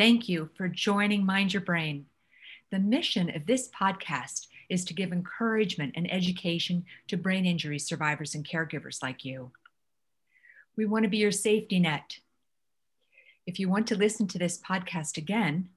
Thank 0.00 0.30
you 0.30 0.48
for 0.56 0.66
joining 0.66 1.26
Mind 1.26 1.52
Your 1.52 1.60
Brain. 1.60 2.06
The 2.70 2.78
mission 2.78 3.36
of 3.36 3.44
this 3.44 3.68
podcast 3.68 4.46
is 4.70 4.82
to 4.86 4.94
give 4.94 5.12
encouragement 5.12 5.92
and 5.94 6.10
education 6.10 6.86
to 7.08 7.18
brain 7.18 7.44
injury 7.44 7.78
survivors 7.78 8.34
and 8.34 8.48
caregivers 8.48 9.02
like 9.02 9.26
you. 9.26 9.52
We 10.74 10.86
want 10.86 11.02
to 11.02 11.10
be 11.10 11.18
your 11.18 11.32
safety 11.32 11.78
net. 11.78 12.16
If 13.46 13.58
you 13.58 13.68
want 13.68 13.86
to 13.88 13.94
listen 13.94 14.26
to 14.28 14.38
this 14.38 14.58
podcast 14.58 15.18
again 15.18 15.68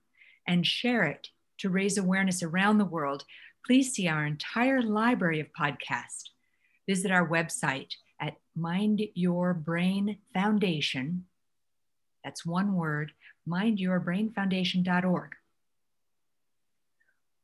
and 0.48 0.66
share 0.66 1.04
it 1.04 1.28
to 1.58 1.70
raise 1.70 1.98
awareness 1.98 2.42
around 2.42 2.78
the 2.78 2.86
world, 2.86 3.26
please 3.66 3.92
see 3.92 4.08
our 4.08 4.26
entire 4.26 4.82
library 4.82 5.42
of 5.42 5.48
podcasts. 5.52 6.30
Visit 6.88 7.12
our 7.12 7.28
website 7.28 7.96
at 8.22 8.38
Mind 8.56 9.02
Your 9.16 9.54
Brain 9.54 10.20
Foundation. 10.34 11.26
That's 12.24 12.46
one 12.46 12.76
word, 12.76 13.12
mindyourbrainfoundation.org. 13.48 15.36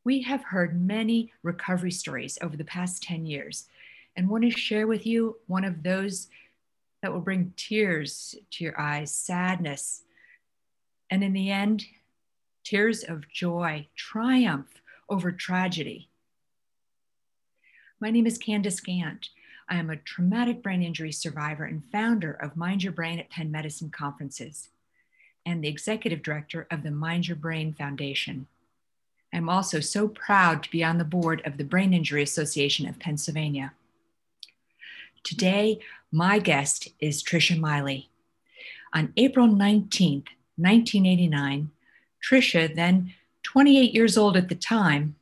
We 0.03 0.21
have 0.23 0.43
heard 0.43 0.81
many 0.81 1.33
recovery 1.43 1.91
stories 1.91 2.37
over 2.41 2.55
the 2.55 2.63
past 2.63 3.03
10 3.03 3.25
years 3.25 3.67
and 4.15 4.29
want 4.29 4.43
to 4.43 4.51
share 4.51 4.87
with 4.87 5.05
you 5.05 5.37
one 5.47 5.65
of 5.65 5.83
those 5.83 6.27
that 7.01 7.13
will 7.13 7.19
bring 7.19 7.53
tears 7.55 8.35
to 8.51 8.63
your 8.63 8.79
eyes, 8.79 9.13
sadness, 9.13 10.03
and 11.09 11.23
in 11.23 11.33
the 11.33 11.51
end, 11.51 11.85
tears 12.63 13.03
of 13.03 13.29
joy, 13.29 13.87
triumph 13.95 14.81
over 15.09 15.31
tragedy. 15.31 16.09
My 17.99 18.11
name 18.11 18.25
is 18.25 18.37
Candace 18.37 18.79
Gant. 18.79 19.29
I 19.67 19.75
am 19.75 19.89
a 19.89 19.97
traumatic 19.97 20.63
brain 20.63 20.81
injury 20.81 21.11
survivor 21.11 21.65
and 21.65 21.83
founder 21.91 22.31
of 22.31 22.57
Mind 22.57 22.83
Your 22.83 22.93
Brain 22.93 23.19
at 23.19 23.29
Penn 23.29 23.51
Medicine 23.51 23.89
conferences 23.89 24.69
and 25.45 25.63
the 25.63 25.67
executive 25.67 26.21
director 26.21 26.67
of 26.69 26.83
the 26.83 26.91
Mind 26.91 27.27
Your 27.27 27.37
Brain 27.37 27.73
Foundation. 27.73 28.47
I'm 29.33 29.49
also 29.49 29.79
so 29.79 30.07
proud 30.07 30.63
to 30.63 30.71
be 30.71 30.83
on 30.83 30.97
the 30.97 31.03
board 31.03 31.41
of 31.45 31.57
the 31.57 31.63
Brain 31.63 31.93
Injury 31.93 32.23
Association 32.23 32.87
of 32.87 32.99
Pennsylvania. 32.99 33.73
Today, 35.23 35.79
my 36.11 36.39
guest 36.39 36.89
is 36.99 37.21
Trisha 37.21 37.59
Meili. 37.59 38.07
On 38.93 39.13
April 39.17 39.47
19, 39.47 40.23
1989, 40.55 41.69
Trisha, 42.23 42.73
then 42.73 43.13
28 43.43 43.93
years 43.93 44.17
old 44.17 44.35
at 44.35 44.49
the 44.49 44.55
time, 44.55 45.15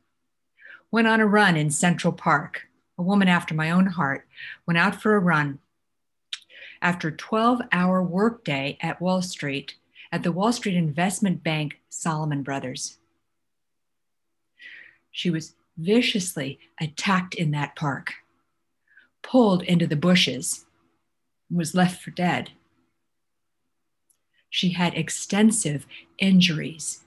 went 0.90 1.06
on 1.06 1.20
a 1.20 1.26
run 1.26 1.56
in 1.56 1.70
Central 1.70 2.12
Park. 2.12 2.62
A 2.96 3.02
woman 3.02 3.28
after 3.28 3.54
my 3.54 3.70
own 3.70 3.86
heart 3.86 4.26
went 4.66 4.78
out 4.78 5.00
for 5.00 5.14
a 5.14 5.20
run. 5.20 5.58
After 6.80 7.08
a 7.08 7.16
12 7.16 7.62
hour 7.72 8.02
workday 8.02 8.78
at 8.80 9.00
Wall 9.00 9.20
Street, 9.22 9.74
at 10.10 10.22
the 10.22 10.32
Wall 10.32 10.52
Street 10.52 10.76
investment 10.76 11.42
bank 11.42 11.80
Salomon 11.88 12.42
Brothers. 12.42 12.98
She 15.10 15.30
was 15.30 15.54
viciously 15.76 16.58
attacked 16.80 17.34
in 17.34 17.50
that 17.52 17.76
park, 17.76 18.14
pulled 19.22 19.62
into 19.62 19.86
the 19.86 19.96
bushes, 19.96 20.64
and 21.48 21.58
was 21.58 21.74
left 21.74 22.02
for 22.02 22.10
dead. 22.10 22.50
She 24.50 24.70
had 24.70 24.94
extensive 24.94 25.86
injuries, 26.18 27.04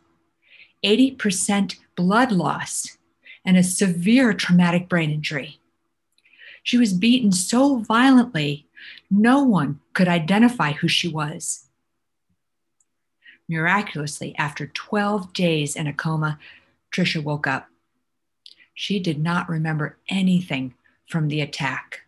80% 0.84 1.78
blood 1.96 2.32
loss, 2.32 2.98
and 3.44 3.58
a 3.58 3.64
severe 3.64 4.34
traumatic 4.34 4.88
brain 4.88 5.10
injury. 5.10 5.60
She 6.64 6.78
was 6.78 6.94
beaten 6.94 7.32
so 7.32 7.78
violently, 7.78 8.68
no 9.10 9.44
one 9.44 9.80
could 9.94 10.08
identify 10.08 10.74
who 10.74 10.88
she 10.88 11.08
was. 11.08 11.68
Miraculously, 13.52 14.34
after 14.38 14.68
12 14.68 15.34
days 15.34 15.76
in 15.76 15.86
a 15.86 15.92
coma, 15.92 16.40
Trisha 16.90 17.22
woke 17.22 17.48
up. 17.48 17.68
She 18.74 18.98
did 18.98 19.22
not 19.22 19.50
remember 19.50 19.98
anything 20.08 20.74
from 21.06 21.28
the 21.28 21.42
attack. 21.42 22.04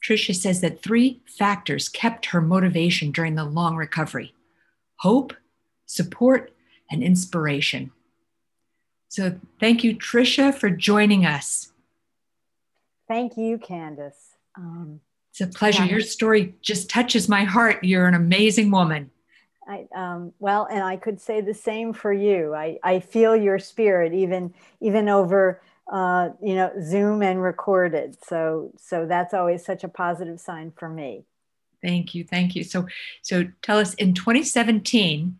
Trisha 0.00 0.32
says 0.32 0.60
that 0.60 0.80
three 0.80 1.22
factors 1.26 1.88
kept 1.88 2.26
her 2.26 2.40
motivation 2.40 3.10
during 3.10 3.34
the 3.34 3.44
long 3.44 3.74
recovery 3.74 4.32
hope, 4.98 5.32
support, 5.86 6.52
and 6.88 7.02
inspiration. 7.02 7.90
So, 9.08 9.40
thank 9.58 9.82
you, 9.82 9.96
Trisha, 9.96 10.54
for 10.54 10.70
joining 10.70 11.26
us. 11.26 11.72
Thank 13.08 13.36
you, 13.36 13.58
Candace. 13.58 14.36
Um, 14.56 15.00
it's 15.30 15.40
a 15.40 15.48
pleasure. 15.48 15.84
Yeah. 15.84 15.90
Your 15.90 16.00
story 16.00 16.54
just 16.62 16.88
touches 16.88 17.28
my 17.28 17.42
heart. 17.42 17.82
You're 17.82 18.06
an 18.06 18.14
amazing 18.14 18.70
woman. 18.70 19.10
I, 19.68 19.86
um, 19.94 20.32
well, 20.38 20.66
and 20.70 20.82
I 20.82 20.96
could 20.96 21.20
say 21.20 21.42
the 21.42 21.52
same 21.52 21.92
for 21.92 22.12
you. 22.12 22.54
I, 22.54 22.78
I 22.82 23.00
feel 23.00 23.36
your 23.36 23.58
spirit 23.58 24.14
even 24.14 24.54
even 24.80 25.08
over 25.08 25.60
uh, 25.92 26.30
you 26.42 26.54
know 26.54 26.72
Zoom 26.82 27.22
and 27.22 27.42
recorded. 27.42 28.16
So 28.26 28.72
so 28.78 29.06
that's 29.06 29.34
always 29.34 29.64
such 29.64 29.84
a 29.84 29.88
positive 29.88 30.40
sign 30.40 30.72
for 30.76 30.88
me. 30.88 31.24
Thank 31.82 32.14
you, 32.14 32.24
thank 32.24 32.56
you. 32.56 32.64
So 32.64 32.86
so 33.22 33.44
tell 33.62 33.78
us 33.78 33.94
in 33.94 34.14
2017. 34.14 35.38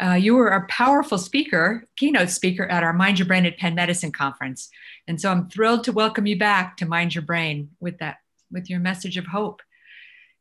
Uh, 0.00 0.14
you 0.14 0.34
were 0.34 0.48
a 0.48 0.66
powerful 0.68 1.18
speaker, 1.18 1.84
keynote 1.96 2.30
speaker 2.30 2.64
at 2.64 2.82
our 2.82 2.92
Mind 2.92 3.18
Your 3.18 3.26
Brain 3.26 3.44
at 3.44 3.58
Penn 3.58 3.74
Medicine 3.74 4.12
conference, 4.12 4.70
and 5.06 5.20
so 5.20 5.30
I'm 5.30 5.48
thrilled 5.48 5.84
to 5.84 5.92
welcome 5.92 6.26
you 6.26 6.38
back 6.38 6.76
to 6.78 6.86
Mind 6.86 7.14
Your 7.14 7.22
Brain 7.22 7.70
with 7.80 7.98
that 7.98 8.18
with 8.50 8.70
your 8.70 8.80
message 8.80 9.16
of 9.16 9.26
hope. 9.26 9.62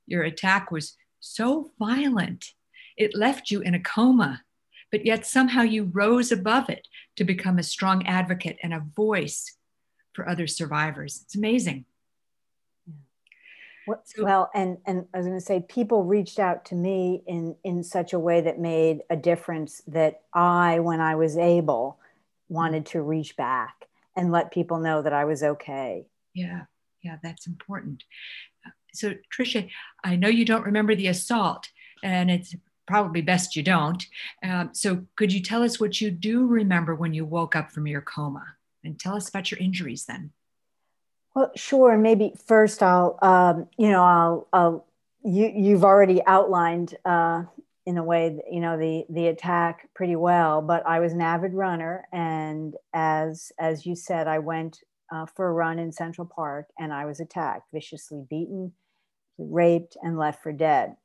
Your 0.06 0.24
attack 0.24 0.72
was 0.72 0.96
so 1.20 1.72
violent 1.78 2.54
it 3.00 3.16
left 3.16 3.50
you 3.50 3.62
in 3.62 3.74
a 3.74 3.80
coma, 3.80 4.44
but 4.92 5.06
yet 5.06 5.26
somehow 5.26 5.62
you 5.62 5.86
rose 5.86 6.32
above 6.32 6.70
it 6.70 6.88
to 7.16 7.24
become 7.24 7.58
a 7.58 7.64
strong 7.64 8.06
advocate 8.06 8.58
and 8.62 8.74
a 8.74 8.86
voice 8.96 9.58
for 10.14 10.28
other 10.28 10.46
survivors. 10.46 11.22
It's 11.24 11.36
amazing. 11.36 11.86
Well, 14.20 14.52
and 14.54 14.78
and 14.86 15.08
I 15.14 15.18
was 15.18 15.26
going 15.26 15.40
to 15.40 15.44
say, 15.44 15.66
people 15.68 16.04
reached 16.04 16.38
out 16.38 16.66
to 16.66 16.76
me 16.76 17.24
in 17.26 17.56
in 17.64 17.84
such 17.84 18.14
a 18.14 18.20
way 18.20 18.40
that 18.42 18.60
made 18.60 19.02
a 19.10 19.16
difference 19.16 19.82
that 19.88 20.22
I, 20.32 20.80
when 20.80 21.02
I 21.02 21.16
was 21.16 21.38
able, 21.38 21.98
wanted 22.50 22.86
to 22.88 23.02
reach 23.02 23.36
back 23.36 23.88
and 24.16 24.32
let 24.32 24.52
people 24.52 24.78
know 24.78 25.02
that 25.02 25.14
I 25.14 25.26
was 25.26 25.42
okay. 25.42 26.06
Yeah, 26.36 26.66
yeah, 27.02 27.18
that's 27.24 27.48
important. 27.48 28.04
So, 28.94 29.14
Trisha, 29.36 29.70
I 30.04 30.16
know 30.16 30.28
you 30.28 30.46
don't 30.46 30.66
remember 30.66 30.94
the 30.94 31.08
assault, 31.08 31.70
and 32.04 32.30
it's 32.30 32.56
probably 32.90 33.22
best 33.22 33.56
you 33.56 33.62
don't. 33.62 34.04
Um, 34.44 34.72
so, 34.74 35.06
could 35.16 35.32
you 35.32 35.42
tell 35.42 35.62
us 35.64 35.80
what 35.80 36.02
you 36.02 36.10
do 36.10 36.48
remember 36.48 36.96
when 36.96 37.14
you 37.14 37.24
woke 37.24 37.56
up 37.56 37.72
from 37.72 37.86
your 37.86 38.02
coma? 38.02 38.46
And 38.84 39.00
tell 39.00 39.16
us 39.16 39.30
about 39.30 39.52
your 39.52 39.60
injuries 39.60 40.06
then. 40.06 40.32
Well, 41.36 41.52
sure. 41.56 41.92
And 41.94 42.02
Maybe 42.02 42.34
first 42.48 42.82
I'll, 42.82 43.20
um, 43.22 43.68
you 43.78 43.90
know, 43.90 44.04
I'll, 44.04 44.48
I'll 44.52 44.88
you, 45.24 45.52
you've 45.54 45.84
already 45.84 46.22
outlined 46.26 46.96
uh, 47.06 47.44
in 47.86 47.98
a 47.98 48.04
way, 48.04 48.40
you 48.52 48.60
know, 48.60 48.78
the 48.78 49.06
the 49.10 49.28
attack 49.28 49.90
pretty 49.94 50.16
well. 50.16 50.62
But 50.62 50.86
I 50.88 51.00
was 51.00 51.14
an 51.14 51.22
avid 51.22 51.54
runner, 51.54 52.08
and 52.12 52.76
as 52.94 53.52
as 53.60 53.86
you 53.86 53.96
said, 53.96 54.28
I 54.28 54.40
went 54.40 54.80
uh, 55.12 55.28
for 55.28 55.48
a 55.48 55.54
run 55.54 55.78
in 55.78 55.92
Central 55.92 56.26
Park, 56.26 56.70
and 56.80 56.92
I 56.92 57.06
was 57.06 57.20
attacked, 57.20 57.72
viciously 57.74 58.24
beaten, 58.30 58.74
raped, 59.38 59.98
and 60.02 60.18
left 60.18 60.42
for 60.42 60.52
dead. 60.52 60.96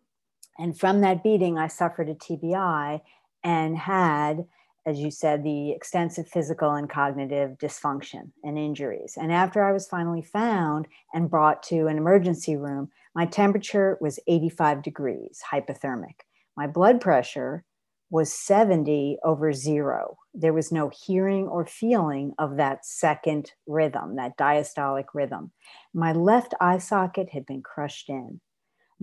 And 0.59 0.79
from 0.79 1.01
that 1.01 1.23
beating, 1.23 1.59
I 1.59 1.69
suffered 1.69 2.09
a 2.09 2.15
TBI 2.15 3.01
and 3.43 3.77
had, 3.77 4.47
as 4.87 4.99
you 4.99 5.11
said, 5.11 5.43
the 5.43 5.73
extensive 5.73 6.29
physical 6.29 6.73
and 6.73 6.89
cognitive 6.89 7.59
dysfunction 7.59 8.31
and 8.43 8.59
injuries. 8.59 9.19
And 9.21 9.33
after 9.33 9.63
I 9.65 9.73
was 9.73 9.89
finally 9.89 10.23
found 10.23 10.87
and 11.13 11.31
brought 11.31 11.63
to 11.65 11.87
an 11.87 11.99
emergency 11.99 12.57
room, 12.57 12.91
my 13.15 13.27
temperature 13.27 13.99
was 14.01 14.19
85 14.27 14.83
degrees, 14.83 15.43
hypothermic. 15.53 16.21
My 16.57 16.67
blood 16.67 17.01
pressure 17.01 17.65
was 18.11 18.33
70 18.33 19.19
over 19.25 19.53
zero. 19.53 20.17
There 20.35 20.53
was 20.53 20.71
no 20.71 20.89
hearing 20.89 21.49
or 21.49 21.67
feeling 21.67 22.33
of 22.39 22.57
that 22.59 22.87
second 22.87 23.51
rhythm, 23.67 24.17
that 24.17 24.37
diastolic 24.37 25.07
rhythm. 25.15 25.51
My 25.93 26.13
left 26.13 26.55
eye 26.61 26.79
socket 26.79 27.31
had 27.31 27.45
been 27.45 27.63
crushed 27.63 28.09
in. 28.09 28.41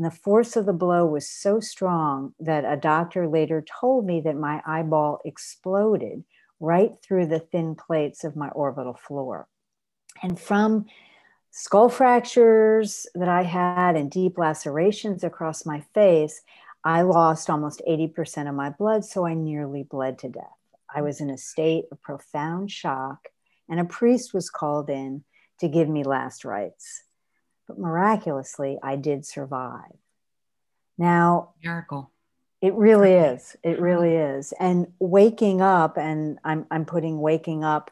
And 0.01 0.11
the 0.11 0.17
force 0.17 0.55
of 0.55 0.65
the 0.65 0.73
blow 0.73 1.05
was 1.05 1.29
so 1.29 1.59
strong 1.59 2.33
that 2.39 2.65
a 2.65 2.75
doctor 2.75 3.27
later 3.27 3.63
told 3.79 4.03
me 4.03 4.19
that 4.21 4.35
my 4.35 4.59
eyeball 4.65 5.21
exploded 5.25 6.23
right 6.59 6.93
through 7.03 7.27
the 7.27 7.37
thin 7.37 7.75
plates 7.75 8.23
of 8.23 8.35
my 8.35 8.49
orbital 8.49 8.95
floor. 8.95 9.47
And 10.23 10.39
from 10.39 10.87
skull 11.51 11.87
fractures 11.87 13.05
that 13.13 13.29
I 13.29 13.43
had 13.43 13.95
and 13.95 14.09
deep 14.09 14.39
lacerations 14.39 15.23
across 15.23 15.67
my 15.67 15.81
face, 15.93 16.41
I 16.83 17.03
lost 17.03 17.51
almost 17.51 17.83
80% 17.87 18.49
of 18.49 18.55
my 18.55 18.71
blood, 18.71 19.05
so 19.05 19.27
I 19.27 19.35
nearly 19.35 19.83
bled 19.83 20.17
to 20.19 20.29
death. 20.29 20.57
I 20.91 21.03
was 21.03 21.21
in 21.21 21.29
a 21.29 21.37
state 21.37 21.85
of 21.91 22.01
profound 22.01 22.71
shock, 22.71 23.27
and 23.69 23.79
a 23.79 23.85
priest 23.85 24.33
was 24.33 24.49
called 24.49 24.89
in 24.89 25.25
to 25.59 25.67
give 25.67 25.87
me 25.87 26.03
last 26.03 26.43
rites 26.43 27.03
but 27.71 27.79
miraculously, 27.79 28.77
I 28.83 28.97
did 28.97 29.25
survive. 29.25 29.93
Now, 30.97 31.51
miracle. 31.63 32.11
It 32.61 32.73
really 32.73 33.13
is. 33.13 33.55
It 33.63 33.79
really 33.79 34.15
is. 34.15 34.53
And 34.59 34.91
waking 34.99 35.61
up, 35.61 35.97
and 35.97 36.37
I'm, 36.43 36.65
I'm 36.69 36.85
putting 36.85 37.21
waking 37.21 37.63
up 37.63 37.89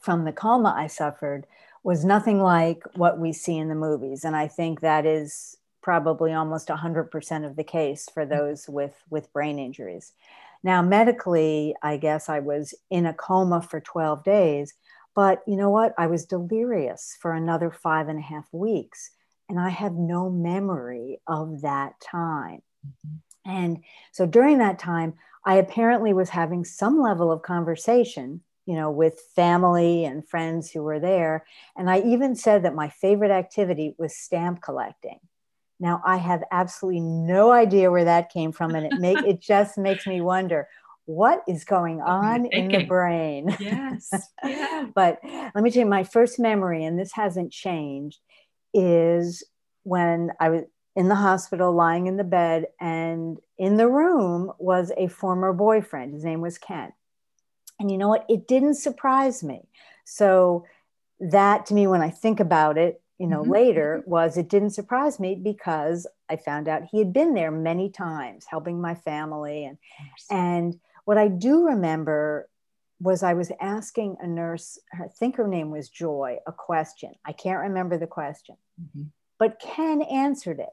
from 0.00 0.24
the 0.24 0.32
coma 0.32 0.74
I 0.76 0.88
suffered, 0.88 1.46
was 1.84 2.04
nothing 2.04 2.42
like 2.42 2.82
what 2.96 3.18
we 3.18 3.32
see 3.32 3.56
in 3.56 3.68
the 3.68 3.74
movies. 3.76 4.24
And 4.24 4.34
I 4.34 4.48
think 4.48 4.80
that 4.80 5.06
is 5.06 5.56
probably 5.82 6.32
almost 6.32 6.68
100% 6.68 7.46
of 7.46 7.54
the 7.54 7.64
case 7.64 8.08
for 8.12 8.26
mm-hmm. 8.26 8.36
those 8.36 8.68
with, 8.68 8.94
with 9.08 9.32
brain 9.32 9.60
injuries. 9.60 10.12
Now, 10.64 10.82
medically, 10.82 11.76
I 11.80 11.96
guess 11.96 12.28
I 12.28 12.40
was 12.40 12.74
in 12.90 13.06
a 13.06 13.14
coma 13.14 13.62
for 13.62 13.80
12 13.80 14.24
days, 14.24 14.74
but 15.16 15.42
you 15.46 15.56
know 15.56 15.70
what? 15.70 15.94
I 15.98 16.06
was 16.06 16.26
delirious 16.26 17.16
for 17.20 17.32
another 17.32 17.70
five 17.70 18.08
and 18.08 18.18
a 18.18 18.22
half 18.22 18.46
weeks. 18.52 19.10
And 19.48 19.58
I 19.58 19.70
have 19.70 19.94
no 19.94 20.28
memory 20.28 21.20
of 21.26 21.62
that 21.62 21.94
time. 22.00 22.62
Mm-hmm. 22.86 23.50
And 23.50 23.84
so 24.12 24.26
during 24.26 24.58
that 24.58 24.78
time, 24.78 25.14
I 25.44 25.54
apparently 25.54 26.12
was 26.12 26.28
having 26.28 26.64
some 26.64 27.00
level 27.00 27.32
of 27.32 27.42
conversation, 27.42 28.42
you 28.66 28.74
know, 28.74 28.90
with 28.90 29.20
family 29.34 30.04
and 30.04 30.28
friends 30.28 30.70
who 30.70 30.82
were 30.82 31.00
there. 31.00 31.46
And 31.76 31.88
I 31.88 32.00
even 32.00 32.34
said 32.34 32.64
that 32.64 32.74
my 32.74 32.88
favorite 32.88 33.30
activity 33.30 33.94
was 33.98 34.16
stamp 34.16 34.60
collecting. 34.60 35.20
Now 35.78 36.02
I 36.04 36.16
have 36.16 36.42
absolutely 36.50 37.00
no 37.00 37.52
idea 37.52 37.90
where 37.90 38.04
that 38.04 38.32
came 38.32 38.50
from, 38.50 38.74
and 38.74 38.86
it 38.86 38.98
make 38.98 39.18
it 39.26 39.40
just 39.40 39.78
makes 39.78 40.06
me 40.06 40.20
wonder 40.20 40.68
what 41.06 41.42
is 41.48 41.64
going 41.64 42.00
on 42.00 42.46
in 42.46 42.68
the 42.68 42.84
brain. 42.84 43.56
Yes. 43.58 44.10
Yeah. 44.44 44.86
but 44.94 45.18
let 45.24 45.62
me 45.64 45.70
tell 45.70 45.80
you, 45.80 45.88
my 45.88 46.04
first 46.04 46.38
memory, 46.38 46.84
and 46.84 46.98
this 46.98 47.12
hasn't 47.12 47.52
changed, 47.52 48.20
is 48.74 49.42
when 49.82 50.30
I 50.38 50.50
was 50.50 50.62
in 50.96 51.08
the 51.08 51.14
hospital 51.14 51.72
lying 51.72 52.06
in 52.06 52.16
the 52.16 52.24
bed 52.24 52.66
and 52.80 53.38
in 53.58 53.76
the 53.76 53.86
room 53.86 54.50
was 54.58 54.90
a 54.96 55.06
former 55.06 55.52
boyfriend 55.52 56.14
his 56.14 56.24
name 56.24 56.40
was 56.40 56.58
ken 56.58 56.92
and 57.78 57.90
you 57.90 57.98
know 57.98 58.08
what 58.08 58.24
it 58.28 58.48
didn't 58.48 58.74
surprise 58.74 59.44
me 59.44 59.68
so 60.04 60.64
that 61.20 61.66
to 61.66 61.74
me 61.74 61.86
when 61.86 62.00
i 62.00 62.10
think 62.10 62.40
about 62.40 62.78
it 62.78 63.02
you 63.18 63.26
know 63.26 63.42
mm-hmm. 63.42 63.52
later 63.52 63.98
mm-hmm. 64.00 64.10
was 64.10 64.36
it 64.36 64.48
didn't 64.48 64.70
surprise 64.70 65.20
me 65.20 65.34
because 65.34 66.06
i 66.30 66.36
found 66.36 66.66
out 66.66 66.88
he 66.90 66.98
had 66.98 67.12
been 67.12 67.34
there 67.34 67.50
many 67.50 67.90
times 67.90 68.46
helping 68.48 68.80
my 68.80 68.94
family 68.94 69.64
and 69.64 69.78
and 70.30 70.80
what 71.06 71.16
i 71.16 71.28
do 71.28 71.64
remember 71.64 72.48
was 73.00 73.22
i 73.22 73.32
was 73.32 73.50
asking 73.60 74.16
a 74.20 74.26
nurse 74.26 74.78
i 74.92 75.08
think 75.18 75.36
her 75.36 75.48
name 75.48 75.70
was 75.70 75.88
joy 75.88 76.36
a 76.46 76.52
question 76.52 77.12
i 77.24 77.32
can't 77.32 77.60
remember 77.60 77.96
the 77.98 78.06
question 78.06 78.56
mm-hmm. 78.80 79.04
but 79.38 79.58
ken 79.58 80.02
answered 80.02 80.60
it 80.60 80.68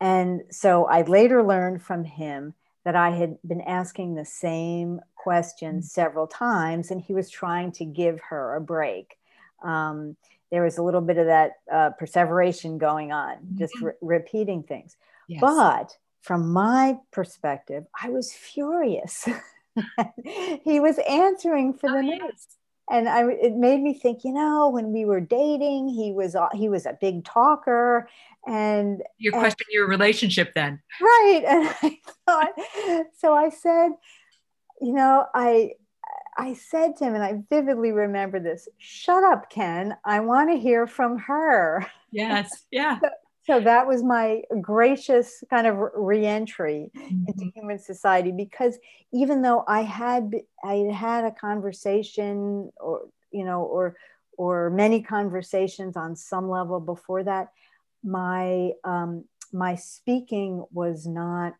and 0.00 0.42
so 0.50 0.86
I 0.86 1.02
later 1.02 1.42
learned 1.42 1.82
from 1.82 2.04
him 2.04 2.54
that 2.84 2.96
I 2.96 3.10
had 3.10 3.36
been 3.46 3.60
asking 3.60 4.14
the 4.14 4.24
same 4.24 5.00
question 5.14 5.80
mm. 5.80 5.84
several 5.84 6.26
times, 6.26 6.90
and 6.90 7.00
he 7.00 7.12
was 7.12 7.28
trying 7.28 7.72
to 7.72 7.84
give 7.84 8.18
her 8.30 8.56
a 8.56 8.60
break. 8.60 9.16
Um, 9.62 10.16
there 10.50 10.64
was 10.64 10.78
a 10.78 10.82
little 10.82 11.02
bit 11.02 11.18
of 11.18 11.26
that 11.26 11.52
uh, 11.70 11.90
perseveration 11.90 12.78
going 12.78 13.12
on, 13.12 13.36
just 13.56 13.74
mm-hmm. 13.74 13.86
re- 13.86 14.18
repeating 14.18 14.62
things. 14.62 14.96
Yes. 15.28 15.40
But 15.42 15.96
from 16.22 16.52
my 16.52 16.98
perspective, 17.10 17.84
I 18.00 18.10
was 18.10 18.32
furious. 18.32 19.28
he 20.64 20.80
was 20.80 20.98
answering 21.08 21.74
for 21.74 21.90
oh, 21.90 22.02
the 22.02 22.04
yes 22.04 22.46
and 22.90 23.08
I, 23.08 23.30
it 23.30 23.54
made 23.54 23.80
me 23.80 23.94
think, 23.94 24.24
you 24.24 24.32
know, 24.32 24.68
when 24.68 24.92
we 24.92 25.04
were 25.04 25.20
dating, 25.20 25.88
he 25.88 26.12
was 26.12 26.36
he 26.52 26.68
was 26.68 26.86
a 26.86 26.98
big 27.00 27.24
talker, 27.24 28.08
and 28.46 29.02
you 29.18 29.30
questioned 29.30 29.68
your 29.70 29.86
relationship 29.88 30.54
then, 30.54 30.80
right? 31.00 31.44
And 31.46 31.68
I 31.82 31.98
thought, 32.26 33.08
so 33.16 33.32
I 33.32 33.48
said, 33.48 33.90
you 34.80 34.92
know, 34.92 35.24
I 35.34 35.72
I 36.36 36.54
said 36.54 36.96
to 36.96 37.04
him, 37.04 37.14
and 37.14 37.22
I 37.22 37.42
vividly 37.48 37.92
remember 37.92 38.40
this: 38.40 38.68
"Shut 38.78 39.22
up, 39.22 39.50
Ken. 39.50 39.96
I 40.04 40.18
want 40.20 40.50
to 40.50 40.58
hear 40.58 40.88
from 40.88 41.16
her." 41.18 41.86
Yes, 42.10 42.64
yeah. 42.72 42.98
so, 42.98 43.08
so 43.50 43.58
that 43.58 43.88
was 43.88 44.04
my 44.04 44.42
gracious 44.60 45.42
kind 45.50 45.66
of 45.66 45.76
reentry 45.96 46.88
mm-hmm. 46.96 47.24
into 47.26 47.50
human 47.52 47.80
society 47.80 48.30
because 48.30 48.78
even 49.12 49.42
though 49.42 49.64
I 49.66 49.82
had 49.82 50.32
I 50.62 50.88
had 50.94 51.24
a 51.24 51.32
conversation 51.32 52.70
or 52.76 53.08
you 53.32 53.44
know 53.44 53.62
or 53.62 53.96
or 54.38 54.70
many 54.70 55.02
conversations 55.02 55.96
on 55.96 56.14
some 56.14 56.48
level 56.48 56.78
before 56.78 57.24
that, 57.24 57.48
my 58.04 58.70
um, 58.84 59.24
my 59.52 59.74
speaking 59.74 60.64
was 60.70 61.04
not 61.04 61.54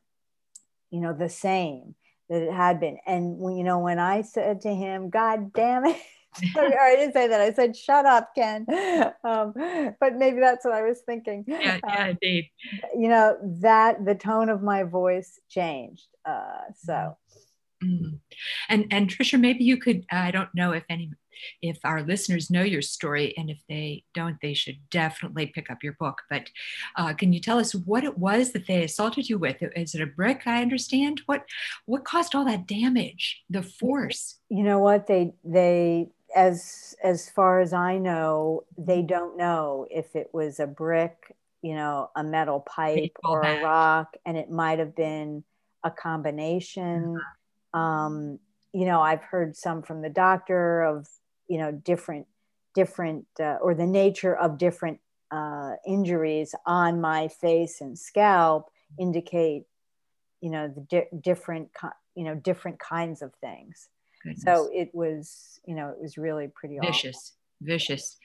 you 0.91 1.01
know 1.01 1.13
the 1.13 1.29
same 1.29 1.97
that 2.29 2.43
it 2.43 2.53
had 2.53 2.79
been. 2.79 2.99
And 3.05 3.39
when 3.39 3.57
you 3.57 3.65
know 3.65 3.81
when 3.81 3.99
I 3.99 4.23
said 4.23 4.61
to 4.61 4.73
him, 4.73 5.11
"God 5.11 5.53
damn 5.53 5.87
it." 5.87 5.97
I 6.57 6.95
didn't 6.97 7.13
say 7.13 7.27
that. 7.29 7.41
I 7.41 7.53
said, 7.53 7.77
"Shut 7.77 8.07
up, 8.07 8.35
Ken." 8.35 8.67
Um, 9.23 9.53
but 10.01 10.17
maybe 10.17 10.41
that's 10.41 10.65
what 10.65 10.75
I 10.75 10.83
was 10.83 11.01
thinking. 11.01 11.45
Yeah, 11.47 11.79
yeah, 11.87 12.05
um, 12.05 12.11
indeed. 12.11 12.51
You 12.97 13.09
know 13.09 13.37
that 13.61 14.05
the 14.05 14.15
tone 14.15 14.49
of 14.49 14.63
my 14.63 14.83
voice 14.83 15.41
changed. 15.49 16.07
Uh, 16.25 16.73
so, 16.77 17.17
mm-hmm. 17.85 18.17
and 18.69 18.87
and 18.91 19.09
Trisha, 19.09 19.39
maybe 19.39 19.65
you 19.65 19.77
could. 19.77 20.07
I 20.11 20.31
don't 20.31 20.53
know 20.55 20.73
if 20.73 20.85
any 20.89 21.11
if 21.63 21.79
our 21.85 22.03
listeners 22.03 22.51
know 22.51 22.63
your 22.63 22.83
story, 22.83 23.35
and 23.37 23.51
if 23.51 23.61
they 23.69 24.05
don't, 24.15 24.37
they 24.41 24.55
should 24.55 24.79
definitely 24.91 25.47
pick 25.47 25.71
up 25.71 25.83
your 25.83 25.95
book. 25.95 26.23
But 26.29 26.51
uh, 26.97 27.15
can 27.15 27.33
you 27.33 27.41
tell 27.41 27.59
us 27.59 27.75
what 27.75 28.05
it 28.05 28.19
was 28.19 28.53
that 28.53 28.67
they 28.67 28.85
assaulted 28.85 29.29
you 29.29 29.39
with? 29.39 29.57
Is 29.77 29.95
it 29.95 30.03
a 30.03 30.07
brick? 30.07 30.43
I 30.47 30.63
understand. 30.63 31.23
What 31.27 31.45
what 31.87 32.05
caused 32.05 32.35
all 32.35 32.45
that 32.45 32.67
damage? 32.67 33.43
The 33.51 33.63
force. 33.63 34.39
You 34.49 34.63
know 34.63 34.79
what 34.79 35.07
they 35.07 35.35
they 35.45 36.09
as 36.35 36.95
as 37.03 37.31
far 37.31 37.61
as 37.61 37.73
I 37.73 37.99
know, 37.99 38.65
they 38.77 38.99
mm-hmm. 38.99 39.07
don't 39.07 39.37
know 39.37 39.87
if 39.91 40.15
it 40.15 40.31
was 40.33 40.61
a 40.61 40.67
brick, 40.67 41.37
you 41.63 41.75
know, 41.75 42.11
a 42.17 42.23
metal 42.23 42.61
pipe 42.61 43.17
or 43.25 43.43
a 43.43 43.63
rock, 43.63 44.17
and 44.25 44.37
it 44.37 44.51
might 44.51 44.79
have 44.79 44.95
been 44.95 45.45
a 45.85 45.91
combination. 45.91 47.17
Mm-hmm. 47.75 47.79
Um, 47.79 48.39
you 48.73 48.87
know, 48.87 49.01
I've 49.01 49.23
heard 49.23 49.57
some 49.57 49.83
from 49.83 50.03
the 50.03 50.11
doctor 50.11 50.83
of 50.83 51.09
you 51.49 51.59
know 51.59 51.73
different 51.73 52.27
different 52.75 53.27
uh, 53.41 53.57
or 53.61 53.75
the 53.75 53.87
nature 53.87 54.35
of 54.37 54.59
different 54.59 55.01
uh, 55.31 55.73
injuries 55.87 56.55
on 56.67 57.01
my 57.01 57.29
face 57.29 57.81
and 57.81 57.99
scalp 57.99 58.71
indicate 58.99 59.65
you 60.41 60.51
know 60.51 60.69
the 60.69 60.81
di- 60.81 61.19
different 61.21 61.69
you 62.15 62.25
know 62.25 62.35
different 62.35 62.79
kinds 62.79 63.23
of 63.23 63.33
things 63.41 63.89
Goodness. 64.23 64.43
so 64.43 64.69
it 64.73 64.91
was 64.95 65.61
you 65.67 65.75
know 65.75 65.89
it 65.89 66.01
was 66.01 66.19
really 66.19 66.49
pretty 66.49 66.79
vicious 66.79 67.35
awful. 67.61 67.73
vicious 67.73 68.17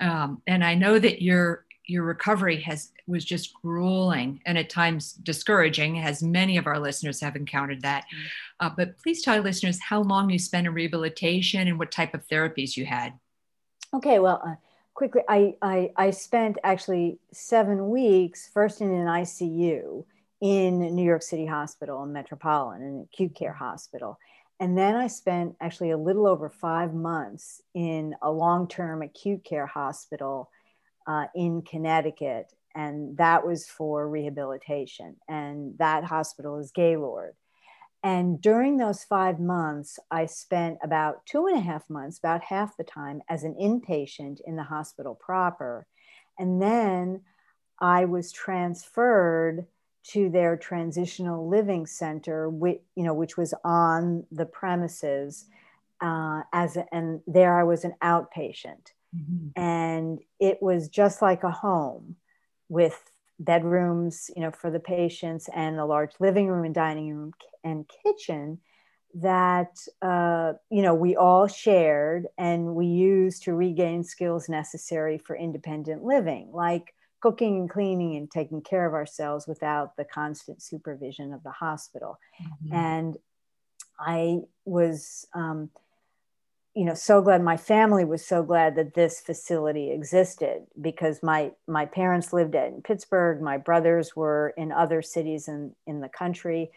um, 0.00 0.42
and 0.46 0.64
i 0.64 0.74
know 0.74 0.98
that 0.98 1.22
your 1.22 1.64
your 1.86 2.04
recovery 2.04 2.60
has 2.60 2.92
was 3.06 3.24
just 3.24 3.52
grueling 3.54 4.40
and 4.46 4.56
at 4.56 4.70
times 4.70 5.14
discouraging 5.14 5.98
as 5.98 6.22
many 6.22 6.56
of 6.56 6.66
our 6.66 6.78
listeners 6.78 7.20
have 7.20 7.36
encountered 7.36 7.82
that 7.82 8.04
mm-hmm. 8.04 8.66
uh, 8.66 8.70
but 8.76 8.96
please 8.98 9.22
tell 9.22 9.34
our 9.34 9.40
listeners 9.40 9.80
how 9.80 10.00
long 10.02 10.30
you 10.30 10.38
spent 10.38 10.66
in 10.66 10.74
rehabilitation 10.74 11.66
and 11.66 11.78
what 11.78 11.90
type 11.90 12.14
of 12.14 12.26
therapies 12.28 12.76
you 12.76 12.86
had 12.86 13.12
okay 13.94 14.18
well 14.18 14.40
uh, 14.46 14.54
quickly 14.94 15.22
I, 15.28 15.54
I 15.62 15.90
i 15.96 16.10
spent 16.10 16.58
actually 16.62 17.18
seven 17.32 17.88
weeks 17.90 18.48
first 18.52 18.80
in 18.80 18.90
an 18.90 19.06
icu 19.06 20.04
in 20.40 20.78
new 20.94 21.04
york 21.04 21.22
city 21.22 21.46
hospital 21.46 22.02
in 22.04 22.12
metropolitan 22.12 22.82
an 22.82 23.08
acute 23.12 23.34
care 23.34 23.52
hospital 23.52 24.18
and 24.60 24.76
then 24.76 24.94
I 24.94 25.06
spent 25.06 25.56
actually 25.60 25.90
a 25.90 25.96
little 25.96 26.26
over 26.26 26.50
five 26.50 26.92
months 26.92 27.62
in 27.74 28.14
a 28.20 28.30
long 28.30 28.68
term 28.68 29.00
acute 29.00 29.42
care 29.42 29.66
hospital 29.66 30.50
uh, 31.06 31.26
in 31.34 31.62
Connecticut, 31.62 32.52
and 32.74 33.16
that 33.16 33.46
was 33.46 33.66
for 33.66 34.06
rehabilitation. 34.06 35.16
And 35.26 35.78
that 35.78 36.04
hospital 36.04 36.58
is 36.58 36.72
Gaylord. 36.72 37.34
And 38.02 38.40
during 38.40 38.76
those 38.76 39.02
five 39.02 39.40
months, 39.40 39.98
I 40.10 40.26
spent 40.26 40.78
about 40.82 41.24
two 41.26 41.46
and 41.46 41.56
a 41.56 41.60
half 41.60 41.88
months, 41.88 42.18
about 42.18 42.42
half 42.42 42.76
the 42.76 42.84
time, 42.84 43.22
as 43.28 43.44
an 43.44 43.54
inpatient 43.60 44.40
in 44.46 44.56
the 44.56 44.62
hospital 44.62 45.14
proper. 45.14 45.86
And 46.38 46.60
then 46.60 47.22
I 47.78 48.04
was 48.04 48.30
transferred 48.30 49.66
to 50.02 50.30
their 50.30 50.56
transitional 50.56 51.48
living 51.48 51.86
center, 51.86 52.48
which, 52.48 52.80
you 52.96 53.04
know, 53.04 53.14
which 53.14 53.36
was 53.36 53.54
on 53.64 54.24
the 54.32 54.46
premises. 54.46 55.46
Uh, 56.00 56.42
as 56.52 56.76
a, 56.76 56.86
and 56.94 57.20
there 57.26 57.58
I 57.58 57.64
was 57.64 57.84
an 57.84 57.94
outpatient. 58.02 58.92
Mm-hmm. 59.14 59.60
And 59.60 60.20
it 60.38 60.62
was 60.62 60.88
just 60.88 61.20
like 61.20 61.44
a 61.44 61.50
home 61.50 62.16
with 62.68 63.10
bedrooms, 63.38 64.30
you 64.34 64.42
know, 64.42 64.50
for 64.50 64.70
the 64.70 64.80
patients 64.80 65.48
and 65.54 65.78
a 65.78 65.84
large 65.84 66.12
living 66.20 66.48
room 66.48 66.64
and 66.64 66.74
dining 66.74 67.14
room 67.14 67.32
and 67.64 67.90
kitchen 68.02 68.58
that 69.14 69.76
uh, 70.02 70.52
you 70.70 70.82
know 70.82 70.94
we 70.94 71.16
all 71.16 71.46
shared 71.46 72.26
and 72.38 72.74
we 72.74 72.86
used 72.86 73.42
to 73.42 73.52
regain 73.52 74.04
skills 74.04 74.48
necessary 74.48 75.18
for 75.18 75.36
independent 75.36 76.04
living 76.04 76.50
like 76.52 76.94
cooking 77.20 77.56
and 77.58 77.70
cleaning 77.70 78.16
and 78.16 78.30
taking 78.30 78.62
care 78.62 78.86
of 78.86 78.94
ourselves 78.94 79.46
without 79.46 79.96
the 79.96 80.04
constant 80.04 80.62
supervision 80.62 81.32
of 81.32 81.42
the 81.42 81.50
hospital. 81.50 82.18
Mm-hmm. 82.42 82.74
And 82.74 83.16
I 83.98 84.40
was, 84.64 85.26
um, 85.34 85.70
you 86.74 86.84
know, 86.84 86.94
so 86.94 87.20
glad 87.20 87.42
my 87.42 87.56
family 87.56 88.04
was 88.04 88.24
so 88.24 88.42
glad 88.42 88.76
that 88.76 88.94
this 88.94 89.20
facility 89.20 89.90
existed 89.90 90.66
because 90.80 91.22
my 91.22 91.50
my 91.66 91.84
parents 91.84 92.32
lived 92.32 92.54
in 92.54 92.80
Pittsburgh, 92.82 93.42
my 93.42 93.58
brothers 93.58 94.14
were 94.14 94.54
in 94.56 94.72
other 94.72 95.02
cities 95.02 95.48
in 95.48 95.74
in 95.86 96.00
the 96.00 96.08
country. 96.08 96.70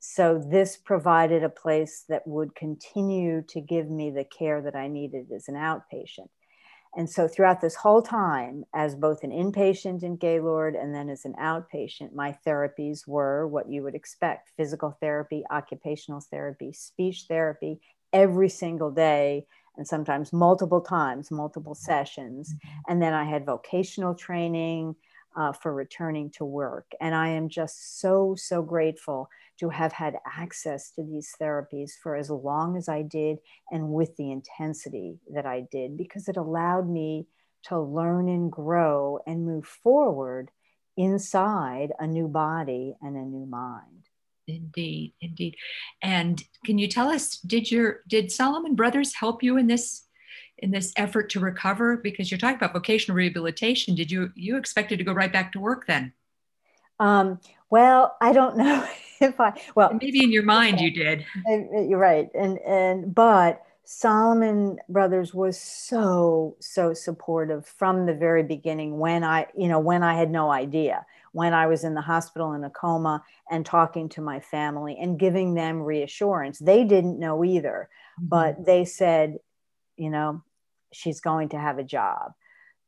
So 0.00 0.38
this 0.38 0.76
provided 0.76 1.44
a 1.44 1.48
place 1.48 2.04
that 2.10 2.26
would 2.26 2.54
continue 2.54 3.42
to 3.48 3.60
give 3.60 3.88
me 3.88 4.10
the 4.10 4.24
care 4.24 4.60
that 4.60 4.76
I 4.76 4.86
needed 4.88 5.32
as 5.34 5.48
an 5.48 5.54
outpatient. 5.54 6.28
And 6.96 7.10
so 7.10 7.26
throughout 7.26 7.60
this 7.60 7.74
whole 7.74 8.02
time, 8.02 8.64
as 8.74 8.94
both 8.94 9.24
an 9.24 9.30
inpatient 9.30 10.02
in 10.02 10.16
Gaylord 10.16 10.76
and 10.76 10.94
then 10.94 11.08
as 11.08 11.24
an 11.24 11.34
outpatient, 11.40 12.14
my 12.14 12.36
therapies 12.46 13.06
were 13.06 13.48
what 13.48 13.68
you 13.68 13.82
would 13.82 13.94
expect 13.94 14.52
physical 14.56 14.96
therapy, 15.00 15.42
occupational 15.50 16.20
therapy, 16.20 16.72
speech 16.72 17.24
therapy 17.28 17.80
every 18.12 18.48
single 18.48 18.92
day, 18.92 19.46
and 19.76 19.86
sometimes 19.86 20.32
multiple 20.32 20.80
times, 20.80 21.30
multiple 21.30 21.74
sessions. 21.74 22.52
Mm-hmm. 22.52 22.92
And 22.92 23.02
then 23.02 23.12
I 23.12 23.24
had 23.24 23.44
vocational 23.44 24.14
training 24.14 24.94
uh, 25.36 25.52
for 25.52 25.72
returning 25.72 26.30
to 26.30 26.44
work. 26.44 26.86
And 27.00 27.14
I 27.14 27.28
am 27.30 27.48
just 27.48 28.00
so, 28.00 28.34
so 28.36 28.62
grateful 28.62 29.28
to 29.60 29.68
have 29.68 29.92
had 29.92 30.16
access 30.26 30.90
to 30.92 31.02
these 31.02 31.32
therapies 31.40 31.92
for 32.02 32.16
as 32.16 32.30
long 32.30 32.76
as 32.76 32.88
I 32.88 33.02
did 33.02 33.38
and 33.70 33.90
with 33.90 34.16
the 34.16 34.30
intensity 34.30 35.18
that 35.32 35.46
I 35.46 35.66
did, 35.70 35.96
because 35.96 36.28
it 36.28 36.36
allowed 36.36 36.88
me 36.88 37.26
to 37.64 37.80
learn 37.80 38.28
and 38.28 38.50
grow 38.50 39.20
and 39.26 39.46
move 39.46 39.66
forward 39.66 40.50
inside 40.96 41.92
a 41.98 42.06
new 42.06 42.28
body 42.28 42.94
and 43.00 43.16
a 43.16 43.22
new 43.22 43.46
mind. 43.46 44.08
Indeed, 44.46 45.14
indeed. 45.20 45.56
And 46.02 46.42
can 46.66 46.78
you 46.78 46.86
tell 46.86 47.08
us, 47.08 47.38
did 47.38 47.70
your 47.70 48.00
did 48.06 48.30
Salomon 48.30 48.74
Brothers 48.74 49.14
help 49.14 49.42
you 49.42 49.56
in 49.56 49.66
this 49.66 50.04
in 50.58 50.70
this 50.70 50.92
effort 50.96 51.30
to 51.30 51.40
recover? 51.40 51.96
Because 51.96 52.30
you're 52.30 52.38
talking 52.38 52.56
about 52.56 52.72
vocational 52.72 53.16
rehabilitation. 53.16 53.94
Did 53.94 54.10
you 54.10 54.32
you 54.34 54.56
expected 54.56 54.98
to 54.98 55.04
go 55.04 55.12
right 55.12 55.32
back 55.32 55.52
to 55.52 55.60
work 55.60 55.86
then? 55.86 56.12
Um, 57.00 57.40
well, 57.70 58.16
I 58.20 58.32
don't 58.32 58.56
know 58.58 58.86
if 59.20 59.40
I 59.40 59.60
well 59.74 59.96
maybe 60.00 60.22
in 60.22 60.32
your 60.32 60.42
mind 60.42 60.80
you 60.80 60.90
did. 60.90 61.24
You're 61.46 61.98
right, 61.98 62.28
and 62.34 62.58
and 62.58 63.14
but 63.14 63.62
Salomon 63.84 64.78
Brothers 64.88 65.34
was 65.34 65.60
so 65.60 66.56
so 66.60 66.94
supportive 66.94 67.66
from 67.66 68.06
the 68.06 68.14
very 68.14 68.42
beginning. 68.42 68.98
When 68.98 69.24
I 69.24 69.46
you 69.56 69.68
know 69.68 69.80
when 69.80 70.02
I 70.02 70.14
had 70.14 70.30
no 70.30 70.50
idea 70.50 71.04
when 71.34 71.52
I 71.52 71.66
was 71.66 71.82
in 71.82 71.94
the 71.94 72.00
hospital 72.00 72.52
in 72.52 72.62
a 72.62 72.70
coma 72.70 73.22
and 73.50 73.66
talking 73.66 74.08
to 74.10 74.20
my 74.20 74.38
family 74.38 74.96
and 75.00 75.18
giving 75.18 75.54
them 75.54 75.82
reassurance. 75.82 76.60
They 76.60 76.84
didn't 76.84 77.18
know 77.18 77.44
either, 77.44 77.90
mm-hmm. 78.20 78.28
but 78.28 78.64
they 78.64 78.84
said, 78.84 79.38
you 79.96 80.10
know, 80.10 80.42
she's 80.92 81.20
going 81.20 81.50
to 81.50 81.58
have 81.58 81.78
a 81.78 81.84
job. 81.84 82.32